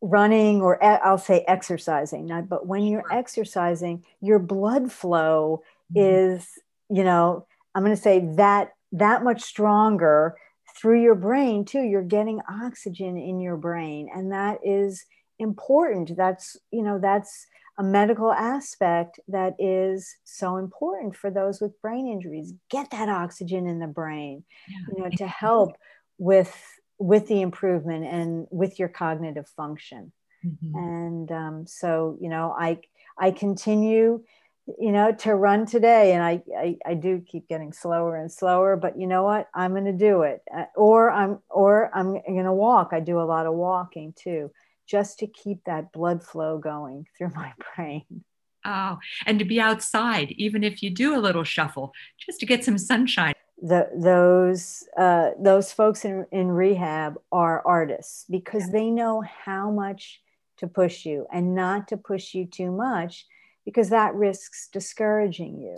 running 0.00 0.62
or 0.62 0.82
I'll 0.82 1.18
say 1.18 1.44
exercising, 1.46 2.26
not, 2.26 2.48
but 2.48 2.66
when 2.66 2.84
you're 2.84 3.04
exercising, 3.12 4.04
your 4.20 4.38
blood 4.38 4.90
flow 4.90 5.62
mm-hmm. 5.94 6.36
is, 6.36 6.48
you 6.88 7.04
know, 7.04 7.46
I'm 7.74 7.84
going 7.84 7.94
to 7.94 8.02
say 8.02 8.26
that 8.36 8.72
that 8.92 9.22
much 9.22 9.42
stronger 9.42 10.36
through 10.76 11.02
your 11.02 11.14
brain 11.14 11.64
too. 11.64 11.82
You're 11.82 12.02
getting 12.02 12.40
oxygen 12.48 13.16
in 13.16 13.40
your 13.40 13.56
brain, 13.56 14.08
and 14.14 14.32
that 14.32 14.58
is 14.64 15.04
important. 15.38 16.16
That's, 16.16 16.56
you 16.70 16.82
know, 16.82 16.98
that's 16.98 17.46
a 17.78 17.82
medical 17.82 18.32
aspect 18.32 19.20
that 19.28 19.54
is 19.58 20.16
so 20.24 20.56
important 20.56 21.16
for 21.16 21.30
those 21.30 21.60
with 21.60 21.80
brain 21.80 22.06
injuries. 22.06 22.52
Get 22.68 22.90
that 22.90 23.08
oxygen 23.08 23.66
in 23.66 23.78
the 23.78 23.86
brain, 23.86 24.44
yeah. 24.68 24.76
you 24.96 25.02
know, 25.02 25.10
to 25.16 25.26
help 25.26 25.76
with 26.18 26.54
with 27.00 27.26
the 27.26 27.40
improvement 27.40 28.04
and 28.04 28.46
with 28.50 28.78
your 28.78 28.88
cognitive 28.88 29.48
function. 29.56 30.12
Mm-hmm. 30.46 30.74
And 30.76 31.32
um, 31.32 31.66
so, 31.66 32.16
you 32.20 32.28
know, 32.28 32.54
I 32.56 32.80
I 33.18 33.30
continue, 33.30 34.22
you 34.78 34.92
know, 34.92 35.12
to 35.12 35.34
run 35.34 35.66
today, 35.66 36.12
and 36.12 36.22
I, 36.22 36.42
I 36.56 36.76
I 36.86 36.94
do 36.94 37.22
keep 37.26 37.48
getting 37.48 37.72
slower 37.72 38.16
and 38.16 38.30
slower. 38.30 38.76
But 38.76 38.98
you 38.98 39.06
know 39.06 39.24
what? 39.24 39.48
I'm 39.54 39.72
going 39.72 39.86
to 39.86 39.92
do 39.92 40.22
it, 40.22 40.42
uh, 40.54 40.64
or 40.76 41.10
I'm 41.10 41.40
or 41.50 41.90
I'm 41.94 42.12
going 42.12 42.44
to 42.44 42.52
walk. 42.52 42.90
I 42.92 43.00
do 43.00 43.20
a 43.20 43.22
lot 43.22 43.46
of 43.46 43.54
walking 43.54 44.14
too, 44.16 44.50
just 44.86 45.18
to 45.18 45.26
keep 45.26 45.64
that 45.64 45.92
blood 45.92 46.22
flow 46.22 46.58
going 46.58 47.06
through 47.18 47.32
my 47.34 47.52
brain. 47.74 48.24
Oh, 48.64 48.98
and 49.24 49.38
to 49.38 49.46
be 49.46 49.58
outside, 49.58 50.32
even 50.32 50.62
if 50.62 50.82
you 50.82 50.90
do 50.90 51.16
a 51.16 51.20
little 51.20 51.44
shuffle, 51.44 51.92
just 52.18 52.40
to 52.40 52.46
get 52.46 52.62
some 52.62 52.76
sunshine 52.76 53.32
the, 53.62 53.88
those 53.94 54.84
uh, 54.96 55.30
those 55.38 55.72
folks 55.72 56.04
in, 56.04 56.26
in 56.32 56.48
rehab 56.48 57.18
are 57.30 57.62
artists 57.66 58.24
because 58.30 58.64
yeah. 58.66 58.72
they 58.72 58.90
know 58.90 59.22
how 59.22 59.70
much 59.70 60.22
to 60.56 60.66
push 60.66 61.04
you 61.04 61.26
and 61.32 61.54
not 61.54 61.88
to 61.88 61.96
push 61.96 62.34
you 62.34 62.46
too 62.46 62.70
much 62.70 63.26
because 63.64 63.90
that 63.90 64.14
risks 64.14 64.68
discouraging 64.72 65.58
you 65.60 65.76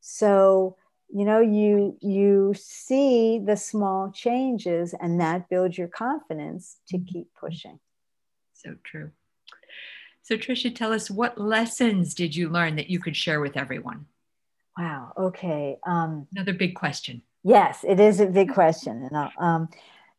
so 0.00 0.76
you 1.14 1.24
know 1.24 1.40
you 1.40 1.96
you 2.00 2.52
see 2.56 3.38
the 3.38 3.56
small 3.56 4.10
changes 4.10 4.94
and 5.00 5.20
that 5.20 5.48
builds 5.48 5.76
your 5.76 5.88
confidence 5.88 6.78
to 6.88 6.96
mm-hmm. 6.96 7.06
keep 7.06 7.26
pushing 7.38 7.78
so 8.52 8.74
true 8.84 9.10
so 10.22 10.36
trisha 10.36 10.74
tell 10.74 10.92
us 10.92 11.10
what 11.10 11.38
lessons 11.38 12.14
did 12.14 12.34
you 12.34 12.48
learn 12.48 12.76
that 12.76 12.90
you 12.90 12.98
could 12.98 13.16
share 13.16 13.40
with 13.40 13.56
everyone 13.56 14.06
Wow. 14.76 15.12
Okay. 15.18 15.76
Um, 15.86 16.26
Another 16.32 16.54
big 16.54 16.74
question. 16.74 17.22
Yes, 17.44 17.84
it 17.86 18.00
is 18.00 18.20
a 18.20 18.26
big 18.26 18.48
question. 18.54 19.08
And 19.10 19.30
um, 19.38 19.68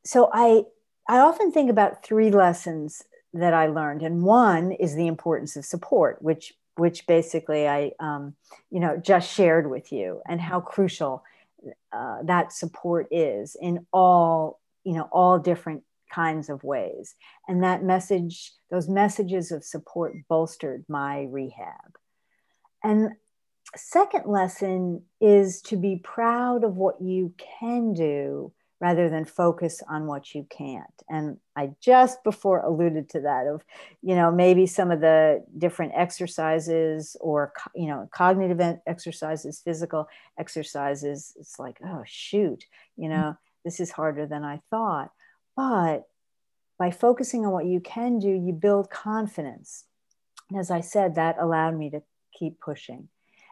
so 0.04 0.30
I 0.34 0.64
I 1.08 1.20
often 1.20 1.52
think 1.52 1.70
about 1.70 2.04
three 2.04 2.32
lessons 2.32 3.04
that 3.34 3.54
I 3.54 3.68
learned, 3.68 4.04
and 4.04 4.24
one 4.24 4.72
is 4.72 4.96
the 4.96 5.08
importance 5.08 5.56
of 5.56 5.66
support, 5.66 6.22
which 6.22 6.54
which 6.76 7.06
basically 7.08 7.68
I 7.68 7.92
um, 8.00 8.36
you 8.70 8.80
know 8.80 8.98
just 8.98 9.34
shared 9.34 9.70
with 9.70 9.92
you, 9.92 10.22
and 10.28 10.40
how 10.40 10.60
crucial 10.60 11.24
uh, 11.92 12.24
that 12.24 12.54
support 12.54 13.08
is 13.12 13.56
in 13.60 13.86
all 13.92 14.60
you 14.84 14.94
know 14.94 15.10
all 15.12 15.40
different 15.40 15.84
kinds 16.14 16.50
of 16.50 16.64
ways. 16.64 17.16
And 17.48 17.64
that 17.64 17.84
message, 17.84 18.54
those 18.70 18.88
messages 18.88 19.52
of 19.52 19.64
support, 19.64 20.16
bolstered 20.30 20.86
my 20.88 21.24
rehab. 21.24 21.98
And 22.84 23.14
second 23.76 24.26
lesson 24.26 25.04
is 25.20 25.62
to 25.64 25.78
be 25.78 25.98
proud 26.04 26.64
of 26.64 26.78
what 26.78 27.02
you 27.02 27.34
can 27.60 27.94
do 27.94 28.52
rather 28.84 29.10
than 29.10 29.24
focus 29.24 29.82
on 29.88 30.08
what 30.08 30.36
you 30.36 30.46
can't. 30.50 30.84
And 31.10 31.38
i 31.56 31.72
just 31.80 32.24
before 32.24 32.60
alluded 32.60 33.10
to 33.10 33.22
that 33.22 33.48
of 33.48 33.64
you 34.02 34.16
know 34.16 34.32
maybe 34.32 34.66
some 34.66 34.92
of 34.92 35.00
the 35.00 35.44
different 35.58 35.94
exercises 35.96 37.16
or 37.22 37.54
you 37.76 37.88
know 37.88 38.10
cognitive 38.12 38.80
exercises 38.88 39.62
physical 39.64 40.08
exercises 40.38 41.34
it's 41.40 41.60
like 41.60 41.78
oh 41.86 42.02
shoot 42.06 42.66
you 42.98 43.08
know 43.08 43.28
mm. 43.36 43.38
this 43.64 43.80
is 43.80 43.92
harder 43.92 44.26
than 44.26 44.44
i 44.44 44.60
thought. 44.70 45.12
But 45.56 46.04
by 46.78 46.92
focusing 46.92 47.46
on 47.46 47.54
what 47.54 47.66
you 47.66 47.80
can 47.80 48.20
do 48.20 48.30
you 48.30 48.52
build 48.52 48.90
confidence. 48.90 49.86
And 50.50 50.60
as 50.60 50.70
i 50.72 50.82
said 50.82 51.16
that 51.16 51.38
allowed 51.40 51.78
me 51.78 51.90
to 51.92 52.02
keep 52.38 52.60
pushing 52.60 53.08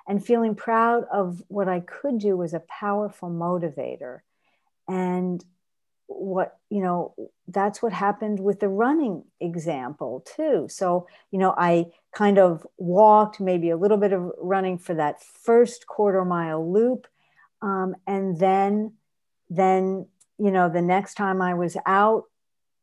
and 0.08 0.26
feeling 0.26 0.56
proud 0.56 1.06
of 1.12 1.44
what 1.48 1.68
I 1.68 1.80
could 1.82 2.20
do 2.20 2.36
was 2.38 2.54
a 2.54 2.62
powerful 2.62 3.30
motivator. 3.30 4.20
And 4.88 5.44
what, 6.08 6.58
you 6.70 6.82
know, 6.82 7.14
that's 7.48 7.82
what 7.82 7.94
happened 7.94 8.40
with 8.40 8.60
the 8.60 8.68
running 8.68 9.24
example 9.40 10.26
too. 10.36 10.68
So, 10.70 11.08
you 11.32 11.40
know, 11.40 11.54
I 11.58 11.88
kind 12.14 12.38
of 12.38 12.66
walked 12.78 13.40
maybe 13.40 13.70
a 13.70 13.78
little 13.78 13.98
bit 13.98 14.14
of 14.14 14.32
running 14.38 14.78
for 14.78 14.94
that 14.96 15.24
first 15.24 15.88
quarter 15.88 16.26
mile 16.26 16.70
loop. 16.72 17.08
Um, 17.62 17.96
and 18.08 18.38
then, 18.40 18.94
then, 19.50 20.08
you 20.38 20.52
know, 20.52 20.70
the 20.70 20.82
next 20.82 21.16
time 21.16 21.42
I 21.42 21.54
was 21.54 21.78
out, 21.86 22.26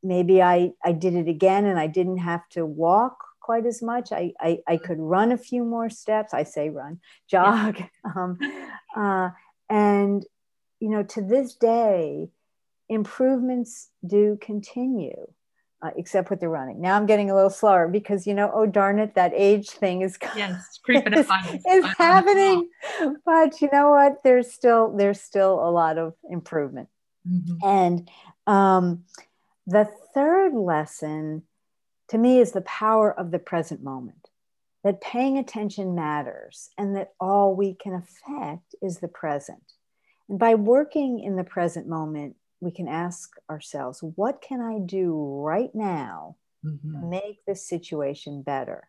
maybe 0.03 0.41
I, 0.43 0.73
I 0.85 0.93
did 0.93 1.15
it 1.15 1.29
again 1.29 1.67
and 1.67 1.79
I 1.79 1.87
didn't 1.87 2.19
have 2.19 2.49
to 2.51 2.65
walk 2.65 3.28
quite 3.49 3.65
as 3.65 3.81
much. 3.81 4.13
I, 4.13 4.35
I, 4.39 4.59
I 4.69 4.77
could 4.77 4.99
run 4.99 5.33
a 5.33 5.39
few 5.39 5.65
more 5.65 5.89
steps. 5.89 6.35
I 6.35 6.43
say 6.43 6.69
run, 6.69 7.01
jog. 7.31 7.79
Yeah. 7.79 7.87
Um, 8.15 8.39
uh, 8.95 9.31
and, 9.71 10.23
you 10.81 10.91
know, 10.91 11.03
to 11.03 11.23
this 11.23 11.55
day, 11.55 12.29
improvements 12.91 13.89
do 14.07 14.37
continue. 14.39 15.33
Uh, 15.81 15.91
except 15.97 16.29
with 16.29 16.41
the 16.41 16.49
running. 16.49 16.81
Now 16.81 16.97
I'm 16.97 17.07
getting 17.07 17.31
a 17.31 17.37
little 17.37 17.51
slower 17.51 17.87
because 17.87 18.27
you 18.27 18.35
know, 18.35 18.51
oh 18.53 18.67
darn 18.67 18.99
it, 18.99 19.15
that 19.15 19.31
age 19.33 19.71
thing 19.71 20.03
is 20.03 20.19
yes, 20.37 20.81
creeping 20.83 21.15
on 21.15 21.61
is 21.71 21.85
happening. 21.97 22.69
But 23.25 23.61
you 23.61 23.69
know 23.73 23.91
what? 23.91 24.25
There's 24.25 24.53
still 24.53 24.97
there's 24.97 25.21
still 25.21 25.55
a 25.55 25.71
lot 25.71 25.97
of 25.97 26.15
improvement. 26.29 26.89
Mm-hmm. 27.25 27.65
And 27.65 28.11
um, 28.49 29.05
the 29.69 29.89
third 30.15 30.53
lesson 30.53 31.45
to 32.09 32.19
me 32.19 32.41
is 32.41 32.53
the 32.53 32.63
power 32.63 33.13
of 33.13 33.31
the 33.31 33.39
present 33.39 33.83
moment 33.83 34.29
that 34.85 35.01
paying 35.01 35.39
attention 35.39 35.95
matters 35.95 36.71
and 36.79 36.97
that 36.97 37.13
all 37.21 37.55
we 37.55 37.75
can 37.75 37.95
affect 37.95 38.75
is 38.81 38.99
the 38.99 39.09
present. 39.09 39.73
And 40.29 40.39
by 40.39 40.55
working 40.55 41.21
in 41.21 41.37
the 41.37 41.45
present 41.45 41.87
moment, 41.89 42.37
we 42.61 42.71
can 42.71 42.89
ask 42.89 43.31
ourselves, 43.51 44.03
what 44.03 44.41
can 44.41 44.61
I 44.61 44.79
do 44.79 45.41
right 45.43 45.75
now 45.75 46.37
mm-hmm. 46.65 47.01
to 47.01 47.07
make 47.07 47.45
this 47.45 47.67
situation 47.67 48.43
better? 48.43 48.89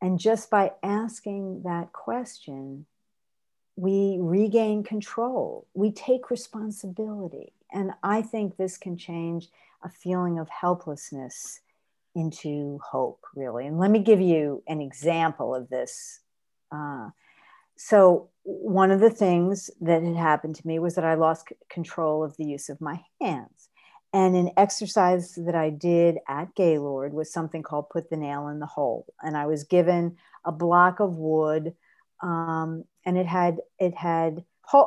And 0.00 0.18
just 0.18 0.50
by 0.50 0.72
asking 0.82 1.62
that 1.64 1.92
question, 1.92 2.86
we 3.76 4.18
regain 4.20 4.82
control, 4.82 5.66
we 5.74 5.92
take 5.92 6.30
responsibility. 6.30 7.52
And 7.72 7.92
I 8.02 8.20
think 8.20 8.56
this 8.56 8.76
can 8.76 8.96
change 8.96 9.48
a 9.82 9.88
feeling 9.88 10.38
of 10.38 10.48
helplessness 10.48 11.60
into 12.14 12.78
hope, 12.82 13.20
really. 13.34 13.66
And 13.66 13.78
let 13.78 13.90
me 13.90 14.00
give 14.00 14.20
you 14.20 14.62
an 14.66 14.80
example 14.80 15.54
of 15.54 15.68
this. 15.68 16.20
Uh, 16.70 17.10
so, 17.76 18.30
one 18.44 18.90
of 18.90 19.00
the 19.00 19.10
things 19.10 19.70
that 19.80 20.02
had 20.02 20.16
happened 20.16 20.56
to 20.56 20.66
me 20.66 20.78
was 20.78 20.94
that 20.96 21.04
I 21.04 21.14
lost 21.14 21.48
c- 21.48 21.56
control 21.70 22.24
of 22.24 22.36
the 22.36 22.44
use 22.44 22.68
of 22.68 22.80
my 22.80 23.00
hands. 23.20 23.68
And 24.12 24.36
an 24.36 24.50
exercise 24.56 25.34
that 25.36 25.54
I 25.54 25.70
did 25.70 26.18
at 26.28 26.54
Gaylord 26.54 27.14
was 27.14 27.32
something 27.32 27.62
called 27.62 27.88
put 27.88 28.10
the 28.10 28.16
nail 28.16 28.48
in 28.48 28.58
the 28.58 28.66
hole. 28.66 29.06
And 29.22 29.36
I 29.36 29.46
was 29.46 29.64
given 29.64 30.16
a 30.44 30.52
block 30.52 31.00
of 31.00 31.16
wood, 31.16 31.74
um, 32.22 32.84
and 33.06 33.16
it 33.16 33.26
had 33.26 33.58
it 33.78 33.94
had 33.94 34.44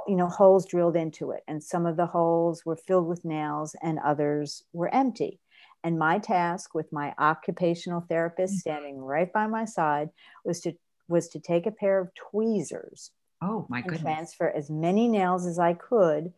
you 0.08 0.16
know 0.16 0.28
holes 0.28 0.66
drilled 0.66 0.96
into 0.96 1.32
it, 1.32 1.44
and 1.48 1.64
some 1.64 1.86
of 1.86 1.98
the 1.98 2.06
holes 2.06 2.66
were 2.66 2.76
filled 2.76 3.08
with 3.08 3.26
nails, 3.26 3.76
and 3.82 4.00
others 4.00 4.64
were 4.74 4.94
empty. 4.94 5.40
And 5.86 6.00
my 6.00 6.18
task 6.18 6.74
with 6.74 6.92
my 6.92 7.14
occupational 7.20 8.02
therapist 8.10 8.56
mm. 8.56 8.58
standing 8.58 8.98
right 8.98 9.32
by 9.32 9.46
my 9.46 9.66
side 9.66 10.10
was 10.44 10.60
to 10.62 10.74
was 11.08 11.28
to 11.30 11.40
take 11.40 11.68
a 11.68 11.72
pair 11.72 12.00
of 12.00 12.10
tweezers. 12.16 13.12
Oh 13.40 13.68
my 13.70 13.82
goodness. 13.82 14.02
transfer 14.02 14.50
as 14.50 14.72
many 14.72 15.08
nails 15.08 15.46
as 15.46 15.60
I 15.60 15.76
could 15.76 16.34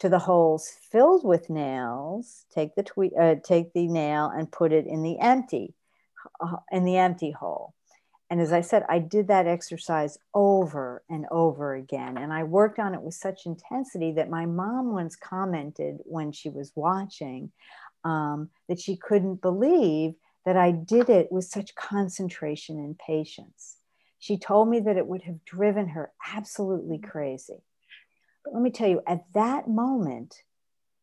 to 0.00 0.10
the 0.10 0.18
holes 0.18 0.70
filled 0.92 1.24
with 1.24 1.48
nails. 1.48 2.44
Take 2.54 2.74
the 2.74 2.82
twe- 2.82 3.18
uh, 3.18 3.36
take 3.42 3.72
the 3.72 3.88
nail 3.88 4.26
and 4.26 4.52
put 4.52 4.70
it 4.70 4.86
in 4.86 5.02
the 5.02 5.18
empty 5.18 5.72
uh, 6.38 6.56
in 6.70 6.84
the 6.84 6.98
empty 6.98 7.30
hole. 7.30 7.72
and 8.28 8.38
as 8.38 8.52
I 8.52 8.60
said, 8.60 8.84
I 8.86 8.98
did 8.98 9.28
that 9.28 9.46
exercise 9.46 10.18
over 10.34 11.02
and 11.08 11.24
over 11.30 11.74
again. 11.74 12.18
And 12.18 12.34
I 12.34 12.44
worked 12.44 12.78
on 12.78 12.94
it 12.94 13.00
with 13.00 13.14
such 13.14 13.46
intensity 13.46 14.12
that 14.12 14.28
my 14.28 14.44
mom 14.44 14.92
once 14.92 15.16
commented 15.16 16.00
when 16.04 16.32
she 16.32 16.50
was 16.50 16.70
watching 16.76 17.50
um, 18.04 18.50
that 18.68 18.80
she 18.80 18.96
couldn't 18.96 19.42
believe 19.42 20.14
that 20.44 20.56
I 20.56 20.70
did 20.72 21.10
it 21.10 21.30
with 21.30 21.44
such 21.44 21.74
concentration 21.74 22.78
and 22.78 22.98
patience. 22.98 23.76
She 24.18 24.38
told 24.38 24.68
me 24.68 24.80
that 24.80 24.96
it 24.96 25.06
would 25.06 25.22
have 25.22 25.44
driven 25.44 25.88
her 25.88 26.12
absolutely 26.34 26.98
crazy. 26.98 27.62
But 28.44 28.54
let 28.54 28.62
me 28.62 28.70
tell 28.70 28.88
you, 28.88 29.02
at 29.06 29.24
that 29.34 29.68
moment, 29.68 30.42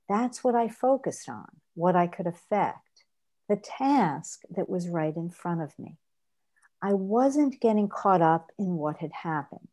that's 0.09 0.43
what 0.43 0.55
I 0.55 0.67
focused 0.69 1.29
on, 1.29 1.47
what 1.75 1.95
I 1.95 2.07
could 2.07 2.27
affect, 2.27 3.03
the 3.49 3.57
task 3.57 4.41
that 4.55 4.69
was 4.69 4.89
right 4.89 5.15
in 5.15 5.29
front 5.29 5.61
of 5.61 5.77
me. 5.77 5.97
I 6.81 6.93
wasn't 6.93 7.59
getting 7.59 7.89
caught 7.89 8.21
up 8.21 8.51
in 8.57 8.75
what 8.75 8.97
had 8.97 9.11
happened, 9.11 9.67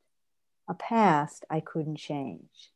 a 0.68 0.74
past 0.74 1.44
I 1.50 1.60
couldn't 1.60 1.96
change. 1.96 2.70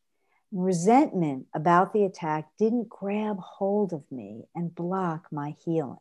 Resentment 0.50 1.46
about 1.54 1.92
the 1.92 2.04
attack 2.04 2.48
didn't 2.58 2.88
grab 2.88 3.38
hold 3.38 3.92
of 3.92 4.10
me 4.10 4.44
and 4.54 4.74
block 4.74 5.28
my 5.30 5.54
healing. 5.64 5.98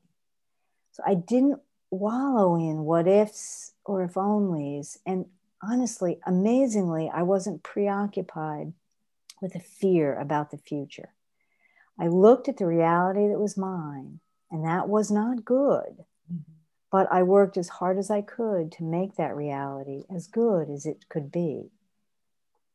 So 0.92 1.04
I 1.06 1.16
didn't 1.16 1.60
wallow 1.92 2.56
in 2.56 2.84
what 2.84 3.08
ifs 3.08 3.74
or 3.84 4.04
if 4.04 4.14
onlys. 4.14 4.98
And 5.06 5.26
honestly, 5.62 6.20
amazingly, 6.26 7.12
I 7.14 7.24
wasn't 7.24 7.64
preoccupied 7.64 8.74
with 9.42 9.54
a 9.56 9.60
fear 9.60 10.18
about 10.18 10.52
the 10.52 10.58
future. 10.58 11.10
I 12.00 12.08
looked 12.08 12.48
at 12.48 12.58
the 12.58 12.66
reality 12.66 13.28
that 13.28 13.40
was 13.40 13.58
mine, 13.58 14.20
and 14.52 14.66
that 14.66 14.88
was 14.88 15.12
not 15.12 15.46
good. 15.46 16.06
Mm-hmm. 16.32 16.54
But 16.92 17.12
I 17.12 17.24
worked 17.24 17.58
as 17.58 17.70
hard 17.70 17.98
as 17.98 18.10
I 18.10 18.22
could 18.22 18.72
to 18.74 18.84
make 18.84 19.16
that 19.16 19.36
reality 19.36 20.04
as 20.14 20.28
good 20.28 20.70
as 20.70 20.86
it 20.86 21.10
could 21.10 21.32
be. 21.32 21.72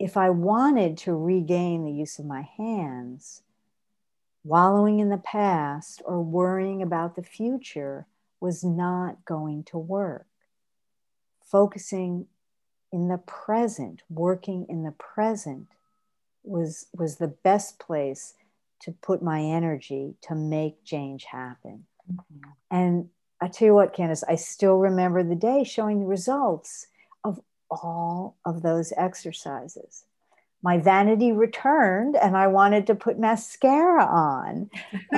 If 0.03 0.17
I 0.17 0.31
wanted 0.31 0.99
to 0.99 1.15
regain 1.15 1.85
the 1.85 1.93
use 1.93 2.19
of 2.19 2.27
my 2.27 2.43
hands, 2.43 3.43
wallowing 4.43 4.99
in 4.99 5.11
the 5.11 5.17
past 5.17 6.03
or 6.05 6.21
worrying 6.21 6.83
about 6.83 7.15
the 7.15 7.23
future 7.23 8.09
was 8.41 8.65
not 8.65 9.25
going 9.25 9.63
to 9.63 9.79
work. 9.79 10.27
Focusing 11.45 12.27
in 12.91 13.07
the 13.07 13.19
present, 13.19 14.03
working 14.11 14.67
in 14.69 14.83
the 14.83 14.91
present 14.91 15.69
was, 16.43 16.87
was 16.93 17.19
the 17.19 17.29
best 17.29 17.79
place 17.79 18.35
to 18.81 18.91
put 18.91 19.23
my 19.23 19.41
energy 19.41 20.17
to 20.23 20.35
make 20.35 20.83
change 20.85 21.27
happen. 21.27 21.85
Mm-hmm. 22.13 22.51
And 22.73 23.09
I 23.41 23.47
tell 23.47 23.67
you 23.67 23.75
what, 23.75 23.95
Candace, 23.95 24.25
I 24.25 24.35
still 24.35 24.79
remember 24.79 25.23
the 25.23 25.37
day 25.37 25.63
showing 25.63 26.01
the 26.01 26.07
results 26.07 26.89
all 27.83 28.37
of 28.45 28.63
those 28.63 28.93
exercises. 28.97 30.05
My 30.63 30.79
vanity 30.79 31.33
returned 31.33 32.17
and 32.17 32.37
I 32.37 32.47
wanted 32.47 32.87
to 32.87 32.95
put 32.95 33.19
mascara 33.19 34.05
on. 34.05 34.71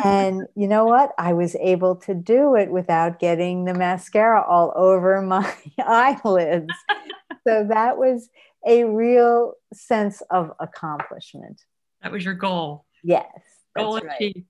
and 0.03 0.47
you 0.55 0.67
know 0.67 0.87
what? 0.87 1.13
I 1.19 1.35
was 1.35 1.55
able 1.57 1.97
to 1.97 2.15
do 2.15 2.55
it 2.55 2.71
without 2.71 3.19
getting 3.19 3.65
the 3.65 3.75
mascara 3.75 4.43
all 4.43 4.73
over 4.75 5.21
my 5.21 5.55
eyelids. 5.79 6.73
so 7.47 7.67
that 7.69 7.99
was 7.99 8.31
a 8.67 8.85
real 8.85 9.55
sense 9.75 10.23
of 10.31 10.53
accomplishment. 10.61 11.61
That 12.03 12.13
was 12.13 12.25
your 12.25 12.35
goal. 12.35 12.87
Yes. 13.03 13.29
Goal 13.77 13.97
achieved 13.97 14.47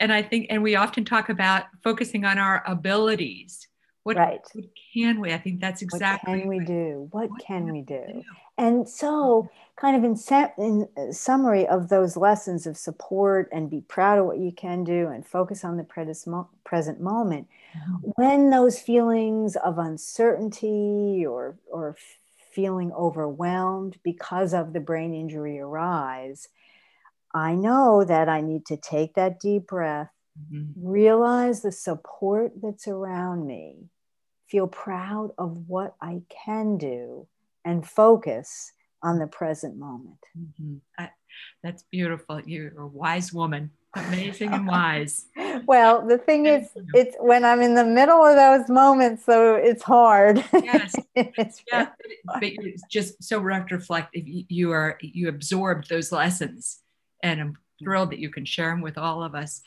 and 0.00 0.12
I 0.12 0.22
think, 0.22 0.48
and 0.50 0.62
we 0.62 0.76
often 0.76 1.04
talk 1.04 1.28
about 1.28 1.64
focusing 1.82 2.24
on 2.24 2.38
our 2.38 2.62
abilities. 2.66 3.68
What, 4.04 4.16
right. 4.16 4.40
what 4.52 4.64
can 4.92 5.20
we? 5.20 5.32
I 5.32 5.38
think 5.38 5.60
that's 5.60 5.82
exactly. 5.82 6.32
What 6.32 6.40
can 6.40 6.48
we 6.48 6.60
do? 6.60 7.08
What, 7.10 7.30
what 7.30 7.40
can, 7.40 7.64
can, 7.64 7.72
we 7.72 7.80
do? 7.80 8.02
do? 8.06 8.22
And 8.56 8.88
so, 8.88 9.50
kind 9.76 9.96
of 9.96 10.04
in, 10.04 10.16
in 10.58 10.88
uh, 10.96 11.12
summary 11.12 11.66
of 11.66 11.88
those 11.88 12.16
lessons 12.16 12.66
of 12.66 12.76
support 12.76 13.48
and 13.50 13.70
be 13.70 13.80
proud 13.80 14.18
of 14.18 14.26
what 14.26 14.38
you 14.38 14.52
can 14.52 14.84
do 14.84 15.08
and 15.08 15.26
focus 15.26 15.64
on 15.64 15.76
the 15.76 15.84
present 15.84 17.00
moment, 17.00 17.48
mm-hmm. 17.76 18.10
when 18.16 18.50
those 18.50 18.78
feelings 18.78 19.56
of 19.56 19.78
uncertainty 19.78 21.24
or, 21.26 21.56
or 21.66 21.96
feeling 22.52 22.92
overwhelmed 22.92 23.98
because 24.04 24.54
of 24.54 24.72
the 24.72 24.80
brain 24.80 25.14
injury 25.14 25.58
arise, 25.58 26.48
I 27.34 27.54
know 27.54 28.04
that 28.04 28.28
I 28.28 28.40
need 28.40 28.64
to 28.66 28.76
take 28.76 29.14
that 29.14 29.40
deep 29.40 29.66
breath, 29.66 30.10
mm-hmm. 30.52 30.70
realize 30.76 31.62
the 31.62 31.72
support 31.72 32.52
that's 32.62 32.86
around 32.86 33.46
me, 33.46 33.88
feel 34.54 34.68
proud 34.68 35.32
of 35.36 35.68
what 35.68 35.96
I 36.00 36.22
can 36.28 36.78
do, 36.78 37.26
and 37.64 37.84
focus 37.84 38.70
on 39.02 39.18
the 39.18 39.26
present 39.26 39.76
moment. 39.76 40.20
Mm-hmm. 40.38 40.76
I, 40.96 41.10
that's 41.60 41.82
beautiful. 41.90 42.40
You're 42.40 42.72
a 42.78 42.86
wise 42.86 43.32
woman, 43.32 43.72
amazing 43.96 44.52
and 44.52 44.64
wise. 44.64 45.26
well, 45.66 46.06
the 46.06 46.18
thing 46.18 46.46
is, 46.46 46.68
it's 46.94 47.16
when 47.18 47.44
I'm 47.44 47.62
in 47.62 47.74
the 47.74 47.84
middle 47.84 48.24
of 48.24 48.36
those 48.36 48.68
moments, 48.68 49.24
so 49.24 49.56
it's 49.56 49.82
hard. 49.82 50.44
Yes, 50.52 50.94
it's 51.16 51.60
yeah, 51.72 51.88
but 52.24 52.44
it's 52.44 52.84
just 52.88 53.24
so 53.24 53.40
reflect. 53.40 54.14
You 54.14 54.70
are 54.70 54.98
you 55.00 55.28
absorbed 55.28 55.88
those 55.88 56.12
lessons 56.12 56.78
and 57.24 57.40
I'm 57.40 57.56
thrilled 57.82 58.12
that 58.12 58.20
you 58.20 58.30
can 58.30 58.44
share 58.44 58.70
them 58.70 58.82
with 58.82 58.98
all 58.98 59.24
of 59.24 59.34
us. 59.34 59.62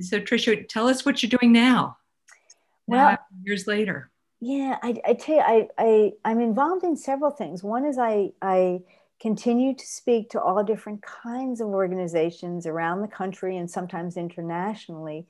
So, 0.00 0.20
Trisha, 0.20 0.68
tell 0.68 0.88
us 0.88 1.06
what 1.06 1.22
you're 1.22 1.30
doing 1.30 1.52
now. 1.52 1.96
Well, 2.86 3.18
years 3.42 3.66
later. 3.66 4.10
Yeah, 4.40 4.78
I, 4.82 5.00
I 5.06 5.14
tell 5.14 5.36
you, 5.36 5.40
I, 5.40 5.68
I, 5.78 6.12
I'm 6.24 6.40
involved 6.40 6.84
in 6.84 6.96
several 6.96 7.30
things. 7.30 7.62
One 7.62 7.86
is 7.86 7.98
I, 7.98 8.30
I 8.42 8.80
continue 9.20 9.74
to 9.74 9.86
speak 9.86 10.30
to 10.30 10.40
all 10.40 10.62
different 10.62 11.02
kinds 11.02 11.60
of 11.60 11.68
organizations 11.68 12.66
around 12.66 13.00
the 13.00 13.08
country 13.08 13.56
and 13.56 13.70
sometimes 13.70 14.16
internationally, 14.16 15.26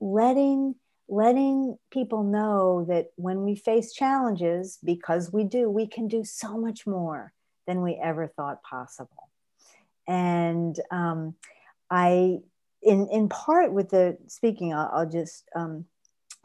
letting 0.00 0.76
letting 1.06 1.76
people 1.90 2.22
know 2.22 2.86
that 2.88 3.08
when 3.16 3.44
we 3.44 3.54
face 3.54 3.92
challenges, 3.92 4.78
because 4.82 5.30
we 5.30 5.44
do, 5.44 5.68
we 5.68 5.86
can 5.86 6.08
do 6.08 6.24
so 6.24 6.56
much 6.56 6.86
more 6.86 7.30
than 7.66 7.82
we 7.82 8.00
ever 8.02 8.26
thought 8.26 8.62
possible 8.62 9.28
and 10.06 10.78
um, 10.90 11.34
I, 11.90 12.38
in 12.82 13.08
in 13.10 13.28
part 13.28 13.72
with 13.72 13.90
the 13.90 14.18
speaking, 14.26 14.72
I'll, 14.74 14.90
I'll 14.92 15.08
just 15.08 15.48
um, 15.54 15.86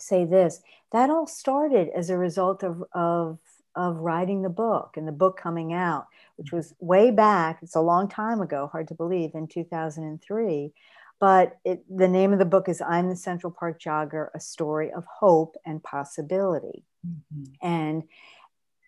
say 0.01 0.25
this: 0.25 0.62
that 0.91 1.09
all 1.09 1.27
started 1.27 1.89
as 1.95 2.09
a 2.09 2.17
result 2.17 2.63
of 2.63 2.83
of 2.93 3.39
of 3.75 3.97
writing 3.97 4.41
the 4.41 4.49
book 4.49 4.95
and 4.97 5.07
the 5.07 5.12
book 5.12 5.38
coming 5.38 5.73
out, 5.73 6.07
which 6.35 6.51
was 6.51 6.73
way 6.79 7.12
back. 7.12 7.59
It's 7.62 7.75
a 7.75 7.81
long 7.81 8.09
time 8.09 8.41
ago, 8.41 8.67
hard 8.71 8.88
to 8.89 8.95
believe, 8.95 9.35
in 9.35 9.47
2003. 9.47 10.73
But 11.19 11.57
it, 11.65 11.83
the 11.89 12.07
name 12.07 12.33
of 12.33 12.39
the 12.39 12.45
book 12.45 12.69
is 12.69 12.81
I'm 12.81 13.09
the 13.09 13.15
Central 13.15 13.51
Park 13.51 13.79
Jogger, 13.79 14.29
a 14.33 14.39
story 14.39 14.91
of 14.91 15.05
hope 15.05 15.55
and 15.65 15.83
possibility. 15.83 16.83
Mm-hmm. 17.05 17.43
And 17.62 18.03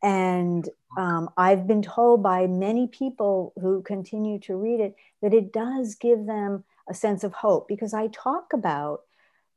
and 0.03 0.67
um, 0.97 1.29
I've 1.37 1.67
been 1.67 1.83
told 1.83 2.23
by 2.23 2.47
many 2.47 2.87
people 2.87 3.53
who 3.61 3.83
continue 3.83 4.39
to 4.39 4.55
read 4.55 4.79
it 4.79 4.95
that 5.21 5.33
it 5.33 5.53
does 5.53 5.95
give 5.95 6.25
them 6.25 6.63
a 6.89 6.93
sense 6.93 7.23
of 7.23 7.33
hope 7.33 7.67
because 7.67 7.93
I 7.93 8.07
talk 8.07 8.51
about, 8.53 9.01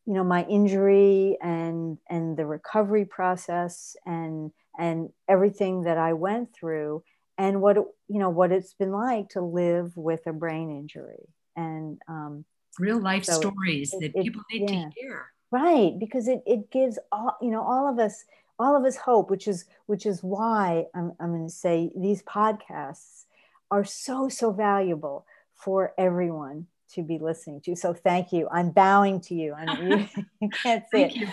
you 0.06 0.12
know, 0.12 0.24
my 0.24 0.44
injury 0.44 1.38
and 1.42 1.98
and 2.08 2.36
the 2.36 2.46
recovery 2.46 3.04
process 3.04 3.96
and 4.04 4.50
and 4.78 5.10
everything 5.28 5.82
that 5.82 5.98
I 5.98 6.12
went 6.12 6.54
through 6.54 7.02
and 7.38 7.60
what 7.60 7.76
it, 7.76 7.84
you 8.08 8.18
know 8.18 8.30
what 8.30 8.52
it's 8.52 8.74
been 8.74 8.92
like 8.92 9.30
to 9.30 9.40
live 9.40 9.96
with 9.96 10.26
a 10.26 10.32
brain 10.32 10.70
injury 10.70 11.28
and 11.56 11.98
um, 12.08 12.44
real 12.78 13.00
life 13.00 13.24
so 13.24 13.40
stories 13.40 13.92
it, 13.94 14.00
that 14.00 14.18
it, 14.18 14.24
people 14.24 14.42
need 14.52 14.70
yeah. 14.70 14.84
to 14.84 14.90
hear. 14.94 15.26
Right, 15.50 15.92
because 15.98 16.28
it 16.28 16.42
it 16.46 16.70
gives 16.70 16.98
all 17.12 17.36
you 17.40 17.50
know 17.50 17.62
all 17.62 17.88
of 17.88 17.98
us 17.98 18.24
all 18.58 18.76
of 18.76 18.84
us 18.84 18.96
hope, 18.96 19.30
which 19.30 19.48
is 19.48 19.64
which 19.86 20.06
is 20.06 20.22
why 20.22 20.86
I'm, 20.94 21.12
I'm 21.18 21.30
going 21.30 21.46
to 21.46 21.52
say 21.52 21.90
these 21.96 22.22
podcasts 22.22 23.24
are 23.70 23.84
so 23.84 24.28
so 24.28 24.52
valuable 24.52 25.26
for 25.54 25.92
everyone 25.96 26.66
to 26.94 27.02
be 27.02 27.18
listening 27.18 27.60
to. 27.62 27.76
So 27.76 27.92
thank 27.92 28.32
you. 28.32 28.48
I'm 28.50 28.70
bowing 28.70 29.20
to 29.22 29.34
you. 29.34 29.54
I'm, 29.54 29.90
you, 29.90 30.08
you 30.40 30.48
can't 30.62 30.84
see 30.92 31.02
it. 31.02 31.14
You. 31.14 31.28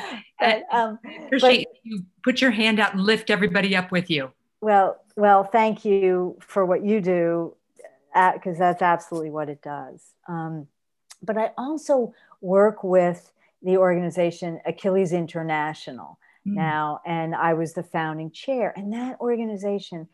Um, 0.72 1.00
appreciate 1.26 1.68
but, 1.68 1.80
you 1.84 2.06
put 2.24 2.42
your 2.42 2.52
hand 2.52 2.80
out 2.80 2.94
and 2.94 3.04
lift 3.04 3.30
everybody 3.30 3.76
up 3.76 3.92
with 3.92 4.10
you. 4.10 4.32
Well, 4.62 4.98
well, 5.16 5.44
thank 5.44 5.86
you 5.86 6.38
for 6.42 6.66
what 6.66 6.84
you 6.84 7.02
do, 7.02 7.56
because 8.14 8.58
that's 8.58 8.82
absolutely 8.82 9.32
what 9.32 9.50
it 9.50 9.62
does. 9.62 10.04
Um, 10.28 10.68
but 11.24 11.38
I 11.38 11.52
also 11.58 12.14
work 12.42 12.84
with 12.84 13.32
the 13.62 13.78
organization 13.78 14.60
Achilles 14.66 15.14
International 15.14 16.20
mm. 16.48 16.54
now, 16.54 17.02
and 17.06 17.36
I 17.36 17.54
was 17.54 17.74
the 17.74 17.84
founding 17.84 18.32
chair. 18.32 18.74
And 18.76 18.94
that 18.94 19.20
organization 19.20 20.08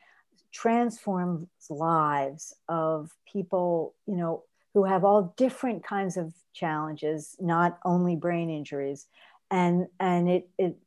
transforms 0.52 1.48
lives 1.70 2.56
of 2.68 3.12
people, 3.32 3.95
you 4.06 4.16
know, 4.16 4.43
who 4.78 4.84
have 4.84 5.04
all 5.04 5.34
different 5.38 5.84
kinds 5.84 6.18
of 6.18 6.32
challenges, 6.54 7.36
not 7.40 7.80
only 7.84 8.16
brain 8.16 8.48
injuries. 8.48 9.08
And, 9.50 9.88
and 10.00 10.30
it, 10.30 10.50
it 10.60 10.78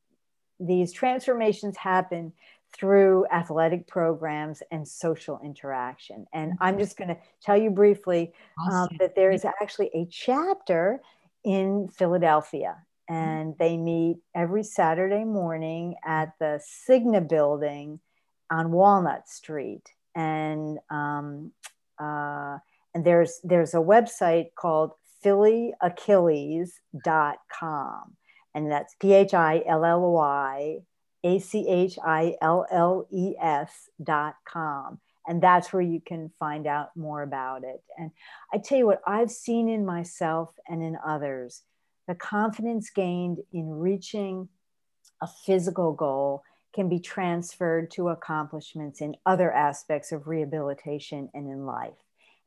these 0.61 0.93
transformations 0.93 1.76
happen 1.76 2.32
through 2.72 3.26
athletic 3.32 3.88
programs 3.88 4.62
and 4.70 4.86
social 4.86 5.41
interaction. 5.43 6.24
And 6.32 6.53
I'm 6.61 6.78
just 6.78 6.97
going 6.97 7.09
to 7.09 7.16
tell 7.43 7.57
you 7.57 7.68
briefly 7.70 8.32
um, 8.70 8.91
that 9.01 9.16
there 9.16 9.32
is 9.32 9.45
actually 9.45 9.91
a 9.93 10.07
chapter 10.09 11.01
in 11.43 11.88
Philadelphia, 11.88 12.76
and 13.09 13.57
they 13.59 13.76
meet 13.76 14.18
every 14.36 14.62
Saturday 14.62 15.24
morning 15.24 15.97
at 16.07 16.34
the 16.38 16.62
Cigna 16.88 17.28
building 17.28 17.99
on 18.53 18.70
Walnut 18.70 19.28
Street. 19.28 19.82
And 20.14 20.78
um, 20.91 21.51
uh, 21.99 22.59
and 22.95 23.05
there's 23.05 23.41
there's 23.45 23.74
a 23.74 23.78
website 23.78 24.55
called 24.55 24.93
phillyachilles.com 25.24 28.16
and 28.55 28.70
that's 28.70 28.95
p-h-i-l-l-y 29.01 30.78
a-c-h-i-l-l-e-s 31.22 32.01
dot 34.03 34.36
com. 34.49 34.99
And 35.26 35.43
that's 35.43 35.70
where 35.72 35.82
you 35.82 36.01
can 36.01 36.30
find 36.38 36.66
out 36.66 36.97
more 36.97 37.22
about 37.22 37.62
it. 37.62 37.82
And 37.99 38.11
i 38.53 38.59
tell 38.59 38.78
you 38.78 38.86
what 38.86 39.03
i've 39.07 39.30
seen 39.30 39.68
in 39.68 39.84
myself 39.84 40.55
and 40.68 40.82
in 40.82 40.97
others 41.07 41.62
the 42.09 42.14
confidence 42.14 42.91
gained 42.91 43.38
in 43.53 43.70
reaching 43.70 44.49
a 45.22 45.26
physical 45.26 45.93
goal 45.93 46.43
can 46.74 46.88
be 46.88 46.99
transferred 46.99 47.91
to 47.91 48.09
accomplishments 48.09 49.01
in 49.01 49.14
other 49.26 49.53
aspects 49.53 50.12
of 50.12 50.26
rehabilitation 50.26 51.28
and 51.34 51.49
in 51.49 51.66
life 51.66 51.93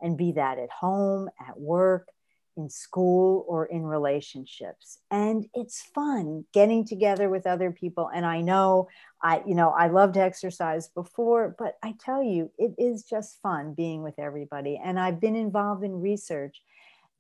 and 0.04 0.18
be 0.18 0.34
that 0.34 0.60
at 0.60 0.70
home, 0.70 1.30
at 1.40 1.60
work, 1.60 2.10
in 2.56 2.70
school, 2.70 3.46
or 3.48 3.66
in 3.66 3.84
relationships. 3.84 5.00
And 5.10 5.48
it's 5.56 5.82
fun 5.82 6.46
getting 6.54 6.86
together 6.86 7.30
with 7.30 7.48
other 7.48 7.72
people. 7.72 8.12
And 8.14 8.26
I 8.26 8.42
know 8.42 8.90
I, 9.22 9.42
you 9.48 9.56
know, 9.56 9.70
I 9.70 9.88
loved 9.88 10.18
exercise 10.18 10.90
before, 10.90 11.56
but 11.58 11.78
I 11.82 11.96
tell 12.00 12.22
you, 12.22 12.52
it 12.60 12.76
is 12.78 13.04
just 13.04 13.42
fun 13.42 13.74
being 13.74 14.04
with 14.04 14.20
everybody. 14.20 14.80
And 14.84 15.00
I've 15.00 15.20
been 15.20 15.36
involved 15.36 15.84
in 15.84 16.02
research 16.02 16.62